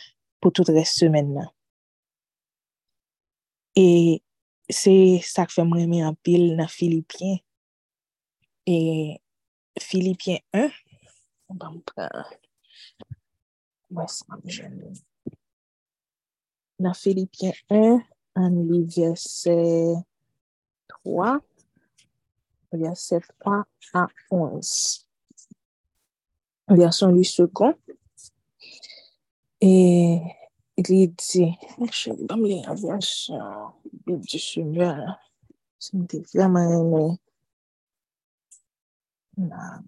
pou 0.41 0.53
tout 0.53 0.69
res 0.73 0.93
semen 1.01 1.33
nan. 1.39 1.49
E 3.79 4.21
se 4.73 4.93
sa 5.25 5.47
ke 5.49 5.57
fè 5.57 5.65
mreme 5.65 6.03
an 6.05 6.19
pil 6.25 6.51
nan 6.59 6.69
Filipien, 6.71 7.41
e 8.69 9.17
Filipien 9.81 10.43
1, 10.57 10.69
mwen 11.55 11.81
pran, 11.89 12.35
mwen 13.89 14.11
san 14.13 14.45
jen 14.45 14.77
nou, 14.77 14.99
3. 21.05 21.41
Verse 22.73 23.21
3 23.43 23.65
a 23.95 24.09
11. 24.31 25.07
Verse 26.69 27.07
8 27.07 27.25
second. 27.25 27.77
E... 29.61 30.37
li 30.89 31.07
di, 31.13 31.45
chè, 31.93 32.15
bam 32.29 32.43
li 32.49 32.59
avyon 32.73 33.01
chan, 33.05 33.73
bi 34.05 34.17
di 34.25 34.39
chè 34.41 34.63
mè, 34.65 34.91
se 35.77 35.97
mè 35.97 36.05
di 36.09 36.19
vyaman 36.33 36.71
mè, 36.93 37.05
nan, 39.51 39.85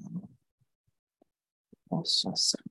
an 1.94 2.04
chan 2.04 2.37
sa. 2.37 2.58
Ta 2.58 2.62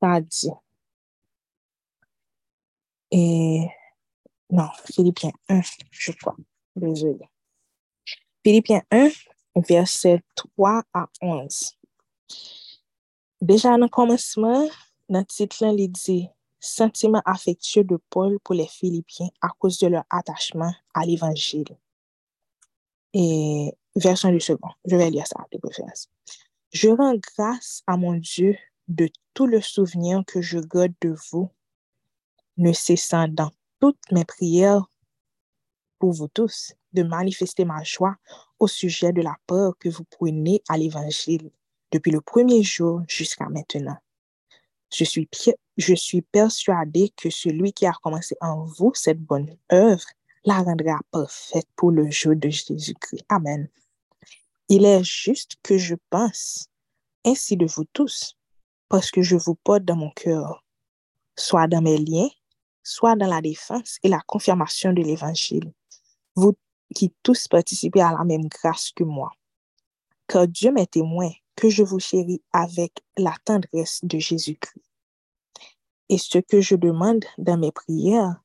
Tadi. 0.00 0.50
Et 3.10 3.68
non, 4.50 4.68
Philippiens 4.86 5.32
1, 5.48 5.60
je 5.90 6.12
crois. 6.12 6.36
Désolée. 6.74 7.28
Philippiens 8.42 8.82
1, 8.90 9.10
verset 9.56 10.22
3 10.34 10.82
à 10.92 11.06
11. 11.20 11.76
Deja 13.44 13.74
nan 13.76 13.90
komanseman, 13.92 14.70
nan 15.12 15.26
titlan 15.28 15.74
li 15.76 15.84
di, 15.92 16.22
Sentiment 16.64 17.20
affectueux 17.26 17.84
de 17.84 17.98
Paul 18.08 18.38
pour 18.40 18.54
les 18.54 18.66
Philippiens 18.66 19.28
à 19.42 19.48
cause 19.58 19.78
de 19.78 19.86
leur 19.86 20.04
attachement 20.08 20.72
à 20.94 21.04
l'évangile. 21.04 21.76
Et 23.12 23.72
version 23.94 24.30
du 24.30 24.40
second, 24.40 24.70
je 24.86 24.96
vais 24.96 25.10
lire 25.10 25.26
ça 25.26 25.44
de 25.52 25.58
préférence. 25.58 26.08
Je 26.72 26.88
rends 26.88 27.16
grâce 27.16 27.82
à 27.86 27.96
mon 27.98 28.14
Dieu 28.14 28.56
de 28.88 29.10
tout 29.34 29.46
le 29.46 29.60
souvenir 29.60 30.22
que 30.26 30.40
je 30.40 30.58
garde 30.58 30.94
de 31.02 31.14
vous, 31.30 31.50
ne 32.56 32.72
cessant 32.72 33.28
dans 33.28 33.50
toutes 33.78 34.10
mes 34.10 34.24
prières 34.24 34.86
pour 35.98 36.12
vous 36.12 36.28
tous 36.28 36.72
de 36.94 37.02
manifester 37.02 37.64
ma 37.64 37.82
joie 37.82 38.16
au 38.58 38.68
sujet 38.68 39.12
de 39.12 39.20
la 39.20 39.36
peur 39.46 39.76
que 39.78 39.90
vous 39.90 40.04
prenez 40.04 40.62
à 40.68 40.78
l'évangile 40.78 41.50
depuis 41.92 42.10
le 42.10 42.20
premier 42.20 42.62
jour 42.62 43.02
jusqu'à 43.06 43.48
maintenant. 43.48 43.98
Je 44.94 45.02
suis, 45.02 45.28
je 45.76 45.94
suis 45.94 46.22
persuadé 46.22 47.12
que 47.16 47.28
celui 47.28 47.72
qui 47.72 47.84
a 47.84 47.92
commencé 48.00 48.36
en 48.40 48.64
vous 48.64 48.92
cette 48.94 49.20
bonne 49.20 49.56
œuvre 49.72 50.06
la 50.44 50.62
rendra 50.62 51.00
parfaite 51.10 51.66
pour 51.74 51.90
le 51.90 52.08
jour 52.12 52.36
de 52.36 52.48
Jésus-Christ. 52.48 53.24
Amen. 53.28 53.68
Il 54.68 54.84
est 54.84 55.02
juste 55.02 55.56
que 55.64 55.78
je 55.78 55.96
pense 56.10 56.68
ainsi 57.24 57.56
de 57.56 57.66
vous 57.66 57.84
tous, 57.92 58.36
parce 58.88 59.10
que 59.10 59.22
je 59.22 59.34
vous 59.34 59.56
porte 59.56 59.84
dans 59.84 59.96
mon 59.96 60.10
cœur, 60.10 60.64
soit 61.36 61.66
dans 61.66 61.82
mes 61.82 61.98
liens, 61.98 62.28
soit 62.84 63.16
dans 63.16 63.26
la 63.26 63.40
défense 63.40 63.98
et 64.04 64.08
la 64.08 64.20
confirmation 64.20 64.92
de 64.92 65.02
l'Évangile. 65.02 65.72
Vous 66.36 66.52
qui 66.94 67.12
tous 67.24 67.48
participez 67.48 68.00
à 68.00 68.12
la 68.12 68.22
même 68.22 68.46
grâce 68.46 68.92
que 68.92 69.02
moi. 69.02 69.32
Car 70.28 70.46
Dieu 70.46 70.70
m'est 70.70 70.90
témoin 70.90 71.32
que 71.56 71.68
je 71.68 71.82
vous 71.82 72.00
chéris 72.00 72.42
avec 72.52 73.04
la 73.16 73.34
tendresse 73.44 74.00
de 74.02 74.18
Jésus-Christ. 74.18 74.84
Et 76.08 76.18
ce 76.18 76.38
que 76.38 76.60
je 76.60 76.76
demande 76.76 77.24
dans 77.38 77.56
mes 77.56 77.72
prières, 77.72 78.40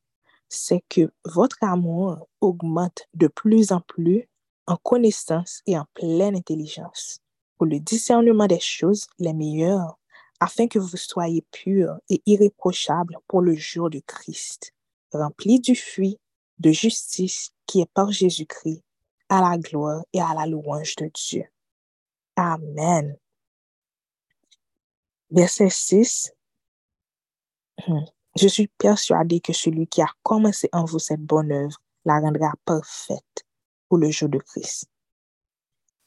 c'est 0.47 0.83
que 0.89 1.11
votre 1.25 1.57
amour 1.61 2.27
augmente 2.41 3.07
de 3.13 3.27
plus 3.27 3.71
en 3.71 3.81
plus 3.81 4.27
en 4.67 4.77
connaissance 4.77 5.61
et 5.65 5.77
en 5.77 5.85
pleine 5.93 6.35
intelligence 6.35 7.19
pour 7.57 7.65
le 7.65 7.79
discernement 7.79 8.47
des 8.47 8.59
choses 8.59 9.07
les 9.19 9.33
meilleures, 9.33 9.99
afin 10.39 10.67
que 10.67 10.79
vous 10.79 10.95
soyez 10.95 11.43
purs 11.51 11.99
et 12.09 12.21
irréprochables 12.25 13.17
pour 13.27 13.41
le 13.41 13.55
jour 13.55 13.89
de 13.89 14.01
Christ, 14.05 14.73
remplis 15.11 15.59
du 15.59 15.75
fruit 15.75 16.17
de 16.59 16.71
justice 16.71 17.51
qui 17.65 17.81
est 17.81 17.91
par 17.93 18.11
Jésus-Christ, 18.11 18.81
à 19.27 19.41
la 19.41 19.57
gloire 19.57 20.03
et 20.13 20.21
à 20.21 20.33
la 20.33 20.45
louange 20.45 20.95
de 20.95 21.11
Dieu. 21.13 21.43
Amen. 22.39 23.17
Verset 25.29 25.69
6. 25.69 26.31
Hmm. 27.85 28.05
Je 28.37 28.47
suis 28.47 28.67
persuadé 28.67 29.41
que 29.41 29.51
celui 29.51 29.87
qui 29.87 30.01
a 30.01 30.07
commencé 30.23 30.69
en 30.71 30.85
vous 30.85 30.99
cette 30.99 31.19
bonne 31.19 31.51
œuvre 31.51 31.77
la 32.05 32.19
rendra 32.21 32.53
parfaite 32.63 33.45
pour 33.89 33.97
le 33.97 34.09
jour 34.09 34.29
de 34.29 34.37
Christ. 34.37 34.89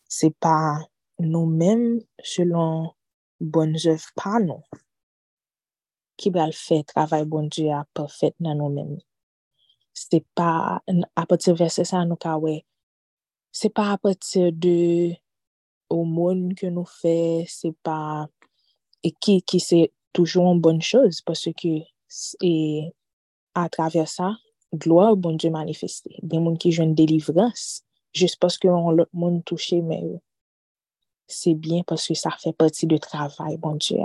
C'est 0.09 0.35
pas 0.41 0.79
nous-mêmes, 1.19 2.01
selon 2.25 2.95
bonnes 3.39 3.77
œuvres, 3.85 4.11
pas 4.15 4.41
nous, 4.41 4.63
qui 6.17 6.31
va 6.31 6.47
le 6.47 6.53
faire 6.53 6.85
travail 6.87 7.27
bon 7.27 7.47
Dieu 7.47 7.71
à 7.71 7.85
parfait 7.93 8.35
dans 8.41 8.55
nous-mêmes. 8.55 9.01
C'est 9.93 10.25
pas, 10.35 10.83
à 11.15 11.27
partir 11.27 11.53
de 11.53 11.59
verset 11.59 11.85
ça, 11.85 12.03
nous, 12.07 12.17
c'est 13.51 13.69
pas 13.69 13.93
à 13.93 13.99
partir 13.99 14.51
de 14.51 15.15
au 15.93 16.05
monde 16.05 16.55
que 16.55 16.67
nous 16.67 16.85
fait, 16.85 17.45
c'est 17.49 17.77
pas, 17.83 18.27
et 19.03 19.13
qui, 19.13 19.43
qui 19.43 19.61
c'est 19.61 19.93
toujours 20.13 20.53
une 20.53 20.61
bonne 20.61 20.83
chose, 20.83 21.21
parce 21.21 21.49
que, 21.57 21.69
et 22.41 22.93
à 23.55 23.69
travers 23.69 24.09
ça, 24.09 24.37
gloire 24.75 25.17
bon 25.17 25.37
Dieu 25.37 25.51
manifesté. 25.51 26.17
Des 26.23 26.37
gens 26.37 26.57
qui 26.57 26.73
jouent 26.73 26.85
une 26.85 26.95
délivrance, 26.95 27.83
juste 28.13 28.39
parce 28.41 28.59
que 28.59 28.69
l'autre 28.69 29.11
monde 29.13 29.45
touché, 29.45 29.83
mais 29.83 30.03
c'est 31.27 31.55
bien 31.55 31.83
parce 31.87 32.09
que 32.09 32.15
ça 32.15 32.31
fait 32.39 32.53
partie 32.53 32.87
du 32.87 32.99
travail, 32.99 33.57
bon 33.59 33.77
Dieu. 33.77 33.99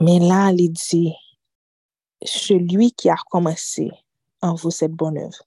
Mais 0.00 0.18
là, 0.18 0.52
il 0.52 0.70
dit, 0.70 1.14
celui 2.22 2.92
qui 2.92 3.08
a 3.08 3.16
commencé 3.30 3.90
en 4.42 4.54
vous 4.54 4.70
cette 4.70 4.92
bonne 4.92 5.18
œuvre. 5.18 5.44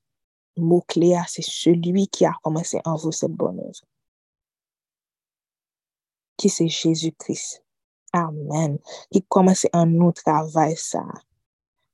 mot 0.57 0.83
clé, 0.87 1.17
c'est 1.27 1.43
celui 1.43 2.07
qui 2.07 2.25
a 2.25 2.33
commencé 2.43 2.79
en 2.85 2.95
vous 2.95 3.11
cette 3.11 3.31
bonne 3.31 3.59
œuvre. 3.59 3.81
Qui 6.37 6.49
c'est 6.49 6.67
Jésus-Christ. 6.67 7.63
Amen. 8.13 8.77
Qui 9.11 9.23
commence 9.23 9.67
en 9.73 9.85
nous 9.85 10.11
travail 10.11 10.75
ça. 10.77 11.03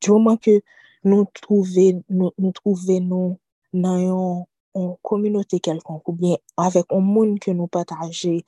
Du 0.01 0.11
moment 0.11 0.37
que 0.37 0.61
nous 1.03 1.25
trouvons 1.41 2.03
nous, 2.09 2.31
nous, 2.37 2.51
trouver 2.51 2.99
nous 2.99 3.39
dans 3.73 4.45
une 4.75 4.95
communauté 5.01 5.59
quelconque 5.59 6.07
ou 6.07 6.13
bien 6.13 6.37
avec 6.57 6.85
un 6.91 6.99
monde 6.99 7.39
que 7.39 7.51
nous 7.51 7.67
partageons 7.67 8.39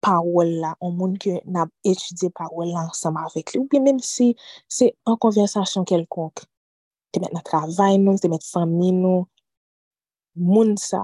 parole 0.00 0.48
là, 0.48 0.76
un 0.80 0.90
monde 0.90 1.18
que 1.18 1.30
nab 1.46 1.68
étudié 1.84 2.30
parole 2.30 2.68
là 2.68 2.86
ensemble 2.88 3.20
avec 3.26 3.52
lui 3.52 3.60
Ou 3.60 3.68
bien 3.68 3.80
même 3.80 3.98
si 4.00 4.36
se 4.68 4.90
an 5.04 5.16
konversasyon 5.20 5.84
kelkonk. 5.84 6.44
Te 7.10 7.20
met 7.20 7.32
nan 7.34 7.44
travay 7.44 7.98
nou, 7.98 8.18
te 8.18 8.30
met 8.30 8.44
famille, 8.46 8.94
nous, 8.96 9.26
moun 10.40 10.74
sa 10.80 11.02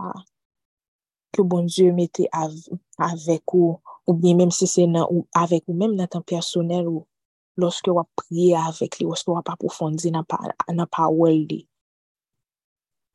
ke 1.36 1.44
bon 1.44 1.68
Diyo 1.68 1.92
mette 1.94 2.24
avèk 2.32 3.54
ou, 3.54 3.76
ou 4.08 4.14
bien 4.16 4.36
mèm 4.38 4.52
se 4.54 4.68
se 4.70 4.86
nan 4.88 5.04
ou 5.10 5.26
avèk 5.36 5.68
ou, 5.68 5.76
mèm 5.76 5.96
nan 5.98 6.08
tan 6.10 6.24
personel 6.24 6.88
ou, 6.88 7.04
loske 7.60 7.92
wap 7.92 8.08
priye 8.20 8.56
avèk 8.56 8.98
li, 9.00 9.08
loske 9.08 9.32
wap 9.32 9.52
apofondi 9.52 10.12
nan 10.14 10.24
pa, 10.28 10.40
pa 10.92 11.08
wèl 11.12 11.44
li. 11.50 11.60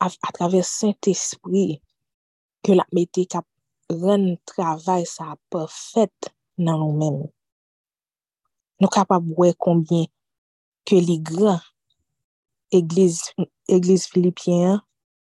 A, 0.01 0.09
a 0.09 0.29
travè 0.33 0.61
Saint-Esprit, 0.65 1.81
ke 2.61 2.77
la 2.77 2.85
mette 2.93 3.25
kap 3.29 3.47
ren 3.89 4.35
travay 4.49 5.05
sa 5.09 5.33
perfèt 5.53 6.31
nan 6.61 6.81
nou 6.81 6.93
mèm. 7.01 7.21
Nou 8.81 8.89
kapap 8.93 9.25
wè 9.37 9.51
konbyen 9.61 10.07
ke 10.85 11.01
li 11.01 11.17
gran 11.21 11.61
Eglise 12.71 14.07
Filipien 14.09 14.79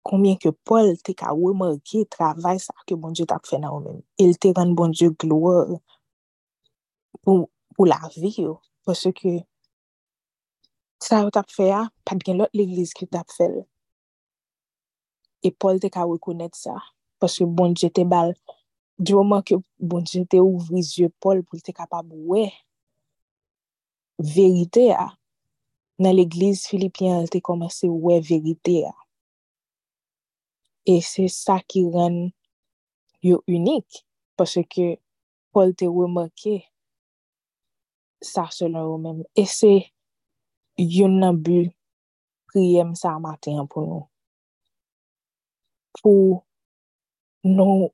konbyen 0.07 0.39
ke 0.41 0.53
Paul 0.67 0.95
te 1.05 1.15
ka 1.19 1.33
wemarki 1.37 2.05
travay 2.13 2.61
sa 2.63 2.75
ke 2.87 2.97
bon 2.99 3.15
Diyo 3.17 3.27
tap 3.31 3.47
fè 3.49 3.59
nan 3.61 3.75
ou 3.75 3.83
men. 3.85 4.01
El 4.23 4.37
te 4.41 4.53
ren 4.57 4.75
bon 4.79 4.95
Diyo 4.95 5.13
gloa 5.19 5.65
pou, 7.23 7.47
pou 7.75 7.89
la 7.91 7.99
vi 8.17 8.33
yo. 8.39 8.57
Pwese 8.87 9.13
ke 9.17 9.39
sa 11.03 11.25
yo 11.25 11.33
tap 11.35 11.51
fè 11.53 11.71
ya, 11.73 11.87
pat 12.07 12.23
gen 12.27 12.41
lot 12.43 12.55
l'Eglise 12.57 12.97
ki 12.97 13.09
tap 13.11 13.33
fè 13.35 13.51
lè. 13.53 13.65
E 15.47 15.53
Paul 15.53 15.83
te 15.83 15.91
ka 15.93 16.07
wekounet 16.09 16.55
sa. 16.59 16.79
Pwese 17.21 17.47
bon 17.47 17.75
Diyo 17.77 17.91
te 17.95 18.07
bal, 18.09 18.35
di 18.99 19.17
waman 19.17 19.43
ke 19.47 19.59
bon 19.79 20.07
Diyo 20.07 20.27
te 20.31 20.43
ouvri 20.43 20.85
zye 20.87 21.11
Paul 21.23 21.43
pou 21.47 21.59
te 21.63 21.75
kapab 21.77 22.15
we. 22.15 22.47
Verite 24.23 24.91
ya. 24.93 25.11
Nan 25.99 26.13
l'Eglise 26.13 26.69
Filipien, 26.69 27.25
te 27.33 27.41
komanse 27.41 27.89
we 27.89 28.21
verite 28.21 28.83
ya. 28.83 28.93
E 30.87 31.01
se 31.03 31.27
sa 31.33 31.59
ki 31.67 31.83
ren 31.95 32.17
yo 33.27 33.41
unik, 33.51 34.03
pwese 34.39 34.63
ke 34.71 34.87
Paul 35.53 35.73
te 35.79 35.89
remanke 35.91 36.61
sa 38.23 38.47
selon 38.55 38.87
yo 38.87 38.97
men. 39.03 39.23
E 39.35 39.45
se 39.51 39.73
yon 40.79 41.19
nan 41.23 41.43
bu 41.43 41.65
priyem 42.53 42.95
sa 42.99 43.17
maten 43.23 43.67
pou 43.71 43.83
nou. 43.89 44.05
Pou 45.99 46.41
nou 47.47 47.91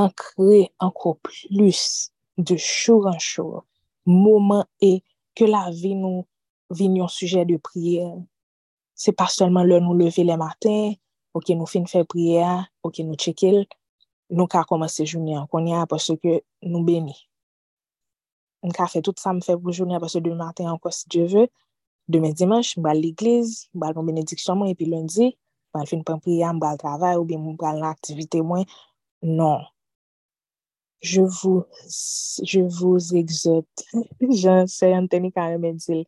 ankre 0.00 0.66
anko 0.82 1.16
plus 1.24 2.12
de 2.38 2.56
chou 2.56 3.08
an 3.10 3.18
chou, 3.20 3.62
mouman 4.06 4.64
e 4.80 5.00
ke 5.36 5.48
la 5.50 5.66
vi 5.74 5.94
nou 5.98 6.24
vin 6.72 6.96
yon 7.00 7.10
suje 7.12 7.44
de 7.48 7.58
priye. 7.58 8.06
Se 8.94 9.12
pa 9.16 9.26
solman 9.32 9.66
le 9.68 9.80
nou 9.82 9.96
leve 9.98 10.24
le 10.24 10.36
maten, 10.40 10.94
ok 11.36 11.54
nou 11.56 11.68
fin 11.70 11.86
fè 11.88 12.04
priye 12.08 12.42
a, 12.44 12.56
ok 12.84 13.02
nou 13.06 13.18
chekil, 13.20 13.62
nou 14.32 14.48
ka 14.50 14.64
komanse 14.68 15.04
jouni 15.08 15.36
an, 15.36 15.48
konye 15.52 15.76
a 15.78 15.86
pwese 15.88 16.16
ke 16.20 16.40
nou 16.64 16.84
beni. 16.86 17.14
Nou 18.62 18.76
ka 18.76 18.86
fè 18.90 19.02
tout 19.04 19.18
sa 19.18 19.34
m 19.34 19.42
fè 19.44 19.56
pou 19.58 19.74
jouni 19.74 19.96
a 19.96 20.00
pwese 20.02 20.22
de 20.24 20.32
maten 20.36 20.70
an 20.70 20.80
kwa 20.80 20.92
si 20.94 21.08
Dje 21.10 21.26
vè, 21.32 21.46
demen 22.12 22.34
dimanche, 22.36 22.78
m 22.78 22.86
bal 22.86 23.00
l'igliz, 23.00 23.66
m 23.74 23.82
bal 23.82 23.96
kon 23.96 24.08
benediksyon 24.08 24.60
mwen, 24.60 24.72
epi 24.74 24.88
lundi, 24.90 25.32
m 25.32 25.78
bal 25.78 25.88
fin 25.90 26.02
pran 26.06 26.20
priye 26.22 26.46
a, 26.46 26.52
m 26.54 26.60
bal 26.62 26.80
travay, 26.80 27.18
ou 27.20 27.28
bi 27.28 27.38
m 27.40 27.52
bal 27.60 27.80
l'aktivite 27.82 28.42
mwen, 28.44 28.66
non. 29.22 29.62
Je 31.02 31.20
vous, 31.20 31.64
je 32.44 32.60
vous 32.60 33.16
exote, 33.16 33.66
jan 34.42 34.68
se 34.70 34.86
yon 34.92 35.08
teni 35.10 35.32
kare 35.34 35.56
men 35.58 35.80
dil, 35.82 36.04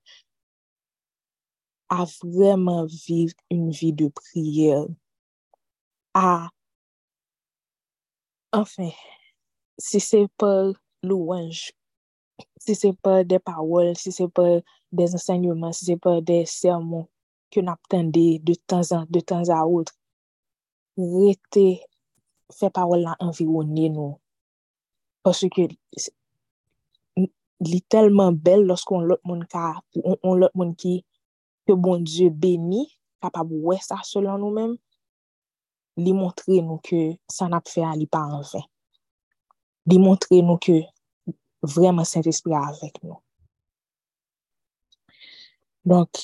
a 1.91 2.05
vreman 2.07 2.87
viv 2.87 3.33
yon 3.51 3.73
vi 3.75 3.91
de 3.91 4.07
priye, 4.15 4.85
a, 6.15 6.49
anfen, 8.55 8.93
si 9.79 10.01
se 10.01 10.27
pa 10.39 10.73
louange, 11.03 11.73
si 12.59 12.75
se 12.75 12.93
pa 13.03 13.25
de 13.25 13.39
pawol, 13.39 13.95
si 13.99 14.13
se 14.13 14.29
pa 14.31 14.43
de 14.95 15.05
ensegnman, 15.05 15.73
si 15.75 15.85
se 15.91 15.97
pa 15.99 16.21
de 16.21 16.45
sermon 16.47 17.07
ke 17.51 17.63
nap 17.63 17.83
tende 17.91 18.39
de 18.47 18.55
tan 18.67 18.83
an, 18.95 19.07
de 19.11 19.21
tan 19.21 19.43
an 19.51 19.67
outre, 19.67 19.95
rete 20.97 21.67
fe 22.55 22.71
pawol 22.71 23.03
la 23.07 23.17
environne 23.23 23.91
nou. 23.91 24.15
Paswe 25.25 25.51
ke 25.51 25.67
li 27.65 27.81
telman 27.91 28.37
bel 28.45 28.67
loskon 28.69 29.07
lot 29.09 29.23
moun 29.27 29.43
ka, 29.51 29.81
on, 30.03 30.19
on 30.23 30.41
lot 30.43 30.55
moun 30.55 30.75
ki, 30.79 31.01
ke 31.67 31.75
bon 31.75 32.03
Diyo 32.07 32.31
beni, 32.31 32.85
kapab 33.25 33.51
wè 33.51 33.79
sa 33.83 34.03
selon 34.05 34.43
nou 34.43 34.55
menm, 34.55 34.77
li 36.01 36.13
montre 36.17 36.61
nou 36.61 36.81
ke 36.83 37.15
san 37.31 37.55
ap 37.57 37.69
fè 37.71 37.85
a 37.87 37.95
li 37.99 38.07
pa 38.11 38.25
anve. 38.39 38.63
Li 39.91 39.99
montre 40.01 40.41
nou 40.43 40.59
ke 40.59 40.81
vreman 41.75 42.09
Saint-Esprit 42.09 42.57
avèk 42.59 43.01
nou. 43.05 43.21
Donk, 45.85 46.23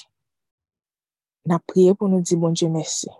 na 1.44 1.58
priye 1.60 1.92
pou 1.96 2.08
nou 2.08 2.24
di 2.24 2.36
bon 2.40 2.56
Dieu 2.56 2.72
mersi. 2.72 3.10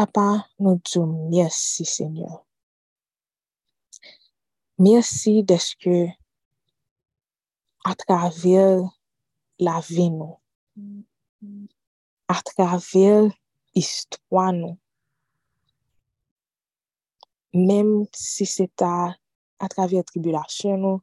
Papa, 0.00 0.46
nou 0.56 0.78
djou 0.80 1.04
mersi, 1.28 1.84
Seigneur. 1.84 2.38
Mersi 4.80 5.42
deske 5.44 6.14
a 7.84 7.92
traver 8.00 8.80
la 9.60 9.76
vi 9.84 10.08
nou. 10.08 10.38
A 12.32 12.38
traver 12.48 13.28
istwa 13.74 14.50
nou. 14.54 14.76
Mem 17.52 18.06
si 18.14 18.46
se 18.46 18.68
ta 18.78 19.16
a 19.60 19.68
traver 19.68 20.04
tribulasyon 20.06 20.84
nou, 20.84 21.00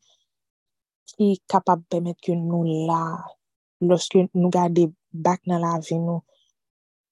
ki 1.07 1.37
kapab 1.49 1.83
pemet 1.91 2.19
ke 2.23 2.35
nou 2.35 2.63
la, 2.87 3.01
loske 3.83 4.27
nou 4.33 4.51
gade 4.53 4.87
bak 5.11 5.43
nan 5.49 5.61
la 5.63 5.75
vi 5.83 5.99
nou, 5.99 6.21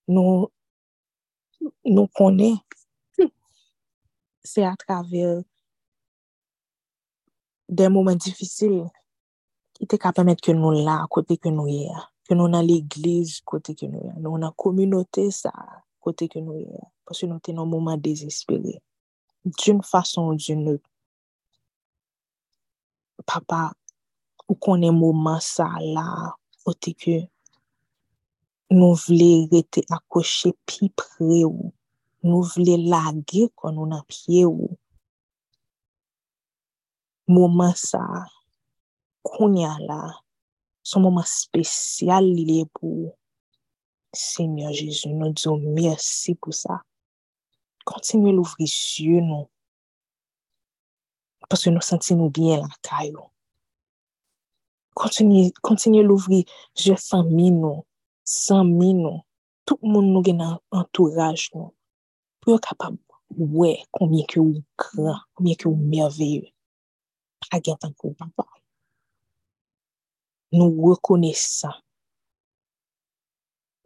nou 0.08 2.08
konen, 2.18 2.58
se 4.52 4.66
a 4.66 4.74
traver 4.80 5.44
den 7.68 7.94
moumen 7.94 8.20
difisil, 8.22 8.84
ki 9.76 9.88
te 9.90 10.00
kapab 10.00 10.24
pemet 10.24 10.44
ke 10.44 10.56
nou 10.56 10.74
la 10.86 11.02
kote 11.12 11.38
ke 11.42 11.54
nou 11.54 11.72
ye. 11.72 11.92
ke 12.26 12.36
nou 12.38 12.50
nan 12.52 12.66
l'eglize 12.66 13.44
kote 13.48 13.78
ke 13.78 13.88
nou 13.90 14.04
ya, 14.10 14.18
nou 14.20 14.42
nan 14.42 14.54
kominote 14.58 15.28
sa 15.34 15.54
kote 16.02 16.28
ke 16.30 16.42
nou 16.42 16.58
ya, 16.62 16.84
Pwese 17.06 17.28
nou 17.30 17.38
te 17.38 17.54
nan 17.54 17.70
mouman 17.70 18.02
desespere. 18.02 18.80
D'youn 19.46 19.84
fason 19.86 20.32
ou 20.32 20.38
d'youn 20.40 20.64
nou, 20.66 20.80
papa, 23.30 23.76
ou 24.48 24.58
konen 24.58 24.96
mouman 24.98 25.38
sa 25.46 25.68
la, 25.84 26.08
kote 26.66 26.96
ke 26.98 27.20
nou 28.74 28.98
vle 29.04 29.46
rete 29.52 29.86
akoshe 29.94 30.50
pi 30.66 30.90
pre 30.98 31.44
ou, 31.46 31.70
nou 32.26 32.42
vle 32.56 32.80
lage 32.90 33.46
kon 33.54 33.78
nou 33.78 33.86
nan 33.92 34.02
pie 34.10 34.48
ou. 34.50 34.72
Mouman 37.30 37.78
sa, 37.78 38.02
konya 39.30 39.76
la, 39.86 40.02
son 40.86 41.04
mouman 41.04 41.26
spesyal 41.28 42.28
li 42.30 42.46
le 42.50 42.64
pou. 42.78 43.12
Seigneur 44.16 44.72
Jezu, 44.72 45.12
nou 45.12 45.34
diyo 45.36 45.58
mersi 45.60 46.36
pou 46.40 46.56
sa. 46.56 46.80
Kontinye 47.86 48.32
louvri 48.34 48.68
sye 48.70 49.20
nou. 49.22 49.50
Paske 51.50 51.74
nou 51.74 51.86
senti 51.86 52.16
nou 52.18 52.32
byen 52.34 52.64
la 52.64 52.72
kayo. 52.86 53.28
Kontinye 54.96 56.04
louvri 56.08 56.46
je 56.80 56.96
fami 56.98 57.52
nou, 57.52 57.84
sami 58.24 58.94
nou, 58.96 59.22
tout 59.68 59.82
moun 59.84 60.14
nou 60.14 60.24
gen 60.26 60.42
an 60.46 60.58
entourage 60.74 61.52
nou. 61.54 61.74
Pou 62.40 62.56
yo 62.56 62.62
kapab 62.64 62.96
wè 63.36 63.76
konmye 63.94 64.24
ki 64.32 64.40
ou 64.40 64.64
kran, 64.80 65.20
konmye 65.36 65.60
ki 65.60 65.68
ou 65.70 65.76
merveye. 65.76 66.54
Agen 67.52 67.78
tankou 67.82 68.16
papa. 68.18 68.48
Nou 70.56 70.72
wè 70.86 70.96
kone 71.04 71.34
sa. 71.36 71.74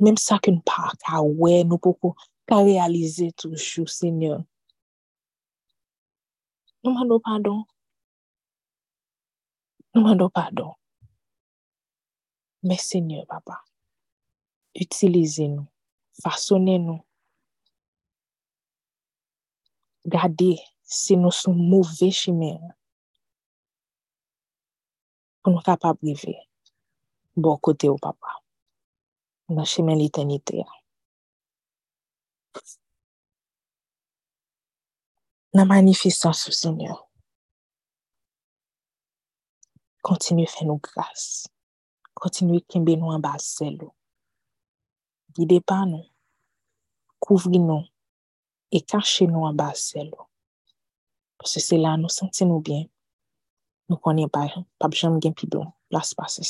Mem 0.04 0.18
sa 0.22 0.38
ki 0.44 0.54
nou 0.54 0.66
pa 0.68 0.92
ka 1.02 1.20
wè, 1.26 1.64
nou 1.66 1.82
pou 1.82 1.98
pou 1.98 2.30
ka 2.50 2.62
realize 2.64 3.32
toujou, 3.40 3.90
seigneur. 3.90 4.44
Nou 6.84 6.96
mando 6.96 7.20
padon. 7.26 7.64
Nou 9.94 10.06
mando 10.06 10.30
padon. 10.32 10.76
Men 12.62 12.78
seigneur, 12.78 13.26
papa, 13.28 13.62
utilize 14.76 15.48
nou, 15.48 15.68
fasone 16.24 16.76
nou. 16.84 17.00
Gade, 20.04 20.58
se 20.84 21.16
nou 21.16 21.32
sou 21.32 21.56
mouve 21.56 22.12
chime, 22.16 22.52
pou 25.40 25.56
nou 25.56 25.64
kapab 25.64 26.00
rive, 26.04 26.36
bo 27.36 27.58
kote 27.58 27.90
ou 27.90 28.02
papa. 28.02 28.40
Nou 29.50 29.66
chime 29.66 29.96
l'itenite. 29.98 30.66
nan 35.54 35.68
manifestan 35.68 36.34
sou 36.34 36.54
seigneur. 36.54 36.98
Kontinu 40.06 40.46
fè 40.48 40.66
nou 40.66 40.80
grase. 40.84 41.50
Kontinu 42.14 42.60
kembe 42.70 42.96
nou 42.98 43.14
an 43.16 43.24
bas 43.24 43.48
selo. 43.58 43.92
Gide 45.36 45.60
pa 45.66 45.82
nou. 45.90 46.06
Kouvri 47.20 47.62
nou. 47.62 47.84
E 48.72 48.82
kache 48.86 49.28
nou 49.28 49.48
an 49.50 49.58
bas 49.58 49.90
selo. 49.92 50.30
Pwese 51.40 51.64
se 51.64 51.80
la 51.80 51.96
nou 51.98 52.14
senti 52.14 52.46
nou 52.46 52.62
bien. 52.62 52.86
Nou 53.90 53.98
konye 54.04 54.30
pa, 54.30 54.46
pa 54.78 54.92
bjam 54.92 55.18
gen 55.24 55.34
pi 55.34 55.50
don. 55.50 55.72
Plas 55.90 56.14
pa 56.14 56.30
se 56.30 56.46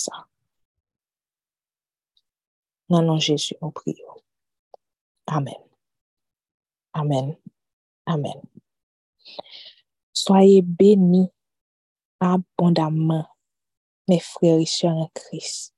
sa. 2.90 2.96
Nanon 2.98 3.20
Jezu 3.22 3.56
nou 3.62 3.72
priyo. 3.72 4.20
Amen. 5.28 5.62
Amen. 6.96 7.38
Amen. 8.08 8.42
Soye 10.14 10.62
beni 10.62 11.30
abondaman 12.22 13.26
me 14.08 14.20
freri 14.20 14.66
syon 14.68 15.00
an 15.06 15.10
kris. 15.16 15.72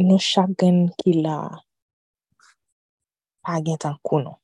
Nou 0.00 0.18
chagen 0.18 0.90
ki 0.98 1.12
la 1.24 1.36
pa 3.44 3.60
gen 3.64 3.78
tan 3.78 3.96
konon. 4.04 4.36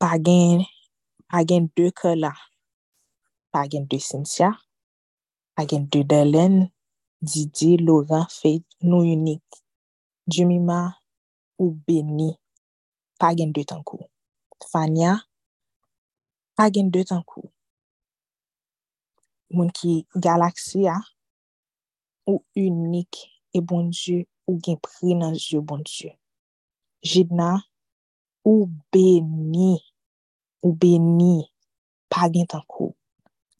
Pa 0.00 0.18
gen 0.22 1.68
de 1.76 1.90
ke 1.92 2.14
la. 2.16 2.32
Pa 3.52 3.66
gen 3.70 3.86
de 3.90 3.98
Cynthia. 4.00 4.50
Pa 5.56 5.64
gen 5.66 5.88
de 5.92 6.02
Delen. 6.04 6.71
Didi, 7.22 7.76
Laura, 7.76 8.26
Faith, 8.26 8.66
nou 8.82 9.06
unik. 9.06 9.42
Jemima, 10.26 10.98
ou 11.54 11.70
beni, 11.70 12.32
pa 13.14 13.28
gen 13.38 13.52
de 13.54 13.62
tankou. 13.62 14.08
Fania, 14.72 15.12
pa 16.58 16.66
gen 16.74 16.90
de 16.90 17.04
tankou. 17.06 17.46
Moun 19.54 19.70
ki 19.70 20.00
galaksia, 20.18 20.96
ou 22.26 22.42
unik, 22.58 23.20
e 23.54 23.62
bon 23.62 23.86
Diyo, 23.94 24.24
ou 24.50 24.58
gen 24.58 24.80
pri 24.82 25.14
nan 25.14 25.38
Diyo 25.38 25.62
bon 25.62 25.86
Diyo. 25.86 26.10
Jidna, 27.06 27.52
ou 28.42 28.66
beni, 28.90 29.76
ou 30.58 30.74
beni, 30.74 31.46
pa 32.10 32.26
gen 32.34 32.50
tankou. 32.50 32.96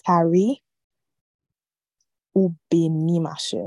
Kari, 0.03 0.59
ou 2.35 2.53
beni, 2.71 3.21
ma 3.21 3.35
chè. 3.41 3.63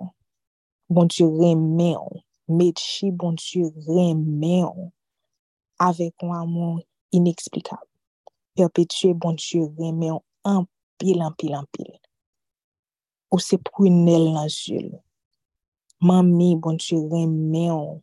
Bon 0.90 1.08
Diyo 1.10 1.32
remen, 1.40 2.22
medchi 2.48 3.12
bon 3.12 3.38
Diyo 3.42 3.72
remen, 3.88 4.92
avek 5.82 6.22
waman 6.22 6.84
ineksplikab. 7.16 7.86
Perpetue 8.56 9.14
bon 9.14 9.38
Diyo 9.42 9.72
reme 9.80 10.12
an 10.12 10.22
anpil, 10.46 11.24
anpil, 11.26 11.56
anpil. 11.58 11.90
Ou 13.34 13.42
se 13.42 13.58
prunel 13.58 14.30
nan 14.36 14.50
jil. 14.54 14.92
Mami 16.06 16.54
bon 16.62 16.78
Diyo 16.82 17.02
reme 17.14 17.66
an 17.74 18.00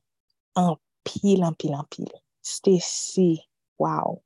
anpil, 0.64 1.46
anpil, 1.46 1.76
anpil. 1.78 2.10
Stesi, 2.42 3.30
waw. 3.78 4.18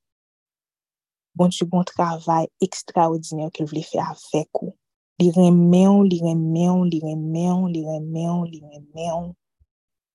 Bon 1.37 1.53
Diyo 1.53 1.69
bon 1.73 1.85
travay 1.89 2.49
ekstraordinèr 2.65 3.53
ke 3.53 3.69
vle 3.69 3.85
fè 3.85 4.05
avèk 4.05 4.65
ou. 4.65 4.76
Li 5.17 5.31
remen, 5.33 6.03
li 6.11 6.19
remen, 6.21 6.83
li 6.93 6.99
remen, 7.01 7.61
li 7.73 7.81
remen, 7.87 8.43
li 8.51 8.59
remen. 8.61 9.31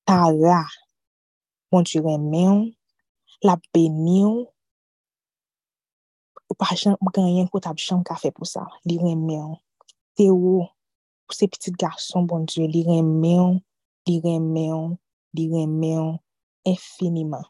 Tara, 0.06 0.60
moun 1.74 1.88
ti 1.90 1.98
remen, 2.06 2.68
la 3.42 3.56
benyon. 3.74 4.44
Ou 6.46 6.58
pa 6.60 6.76
jen, 6.78 6.94
ou 7.00 7.10
ganyen 7.16 7.50
kout 7.50 7.66
ap 7.66 7.82
chan 7.82 8.04
kafe 8.06 8.30
pou 8.36 8.46
sa. 8.46 8.68
Li 8.86 9.00
remen. 9.02 9.56
Te 10.14 10.28
ou, 10.30 10.68
pou 11.26 11.40
se 11.40 11.50
petit 11.50 11.74
garson, 11.82 12.30
bon 12.30 12.46
di, 12.46 12.68
li 12.70 12.84
remen, 12.86 13.58
li 14.06 14.20
remen, 14.22 14.94
li 15.34 15.48
remen, 15.56 16.14
infiniman. 16.70 17.50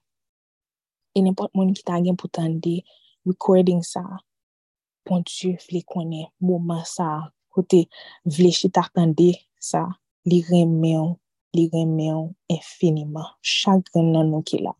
E 1.11 1.19
nepot 1.27 1.51
moun 1.51 1.75
ki 1.75 1.83
ta 1.83 1.99
gen 1.99 2.15
pou 2.15 2.31
tande 2.31 2.79
recording 3.27 3.83
sa, 3.83 4.05
bon 5.03 5.27
die, 5.27 5.57
fle 5.67 5.83
konen, 5.83 6.31
mouman 6.39 6.87
sa, 6.87 7.11
kote 7.53 7.85
vlechi 8.25 8.71
takande 8.73 9.33
sa 9.59 9.85
li 10.25 10.41
remen, 10.49 11.15
li 11.55 11.67
remen 11.73 12.31
infiniman. 12.51 13.27
Chagren 13.41 14.11
nan 14.15 14.31
nou 14.31 14.45
ki 14.45 14.61
la. 14.65 14.73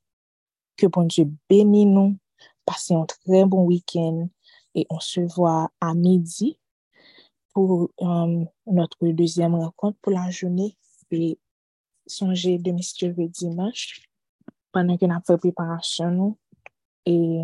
Ke 0.78 0.90
bon 0.90 1.10
Dieu 1.12 1.30
béni 1.50 1.86
nous. 1.86 2.18
Passez 2.66 2.94
un 2.94 3.06
très 3.06 3.44
bon 3.46 3.66
week-end 3.66 4.30
et 4.76 4.86
on 4.90 5.00
se 5.00 5.20
voit 5.20 5.72
à 5.82 5.94
midi 5.94 6.60
pour 7.54 7.90
um, 8.00 8.46
notre 8.68 9.08
deuxième 9.08 9.56
rencontre 9.56 9.98
pour 10.02 10.12
la 10.12 10.30
journée. 10.30 10.78
Et 11.10 11.38
songez 12.08 12.58
de 12.58 12.72
me 12.72 13.28
dimanche 13.28 14.02
pendant 14.72 14.98
qu'on 14.98 15.10
a 15.10 15.22
fait 15.22 15.38
préparation. 15.38 16.38
Et 17.06 17.42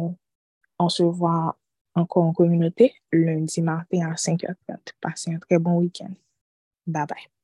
on 0.79 0.89
se 0.89 1.03
voit 1.03 1.57
ankon 1.97 2.29
en 2.29 2.35
kominote, 2.37 2.91
lundi, 3.15 3.63
mardi, 3.65 4.03
an 4.05 4.15
5h30. 4.15 4.95
Pase 5.03 5.33
yon 5.33 5.41
tre 5.43 5.59
bon 5.59 5.81
week-end. 5.81 6.15
Bye 6.85 7.09
bye. 7.09 7.36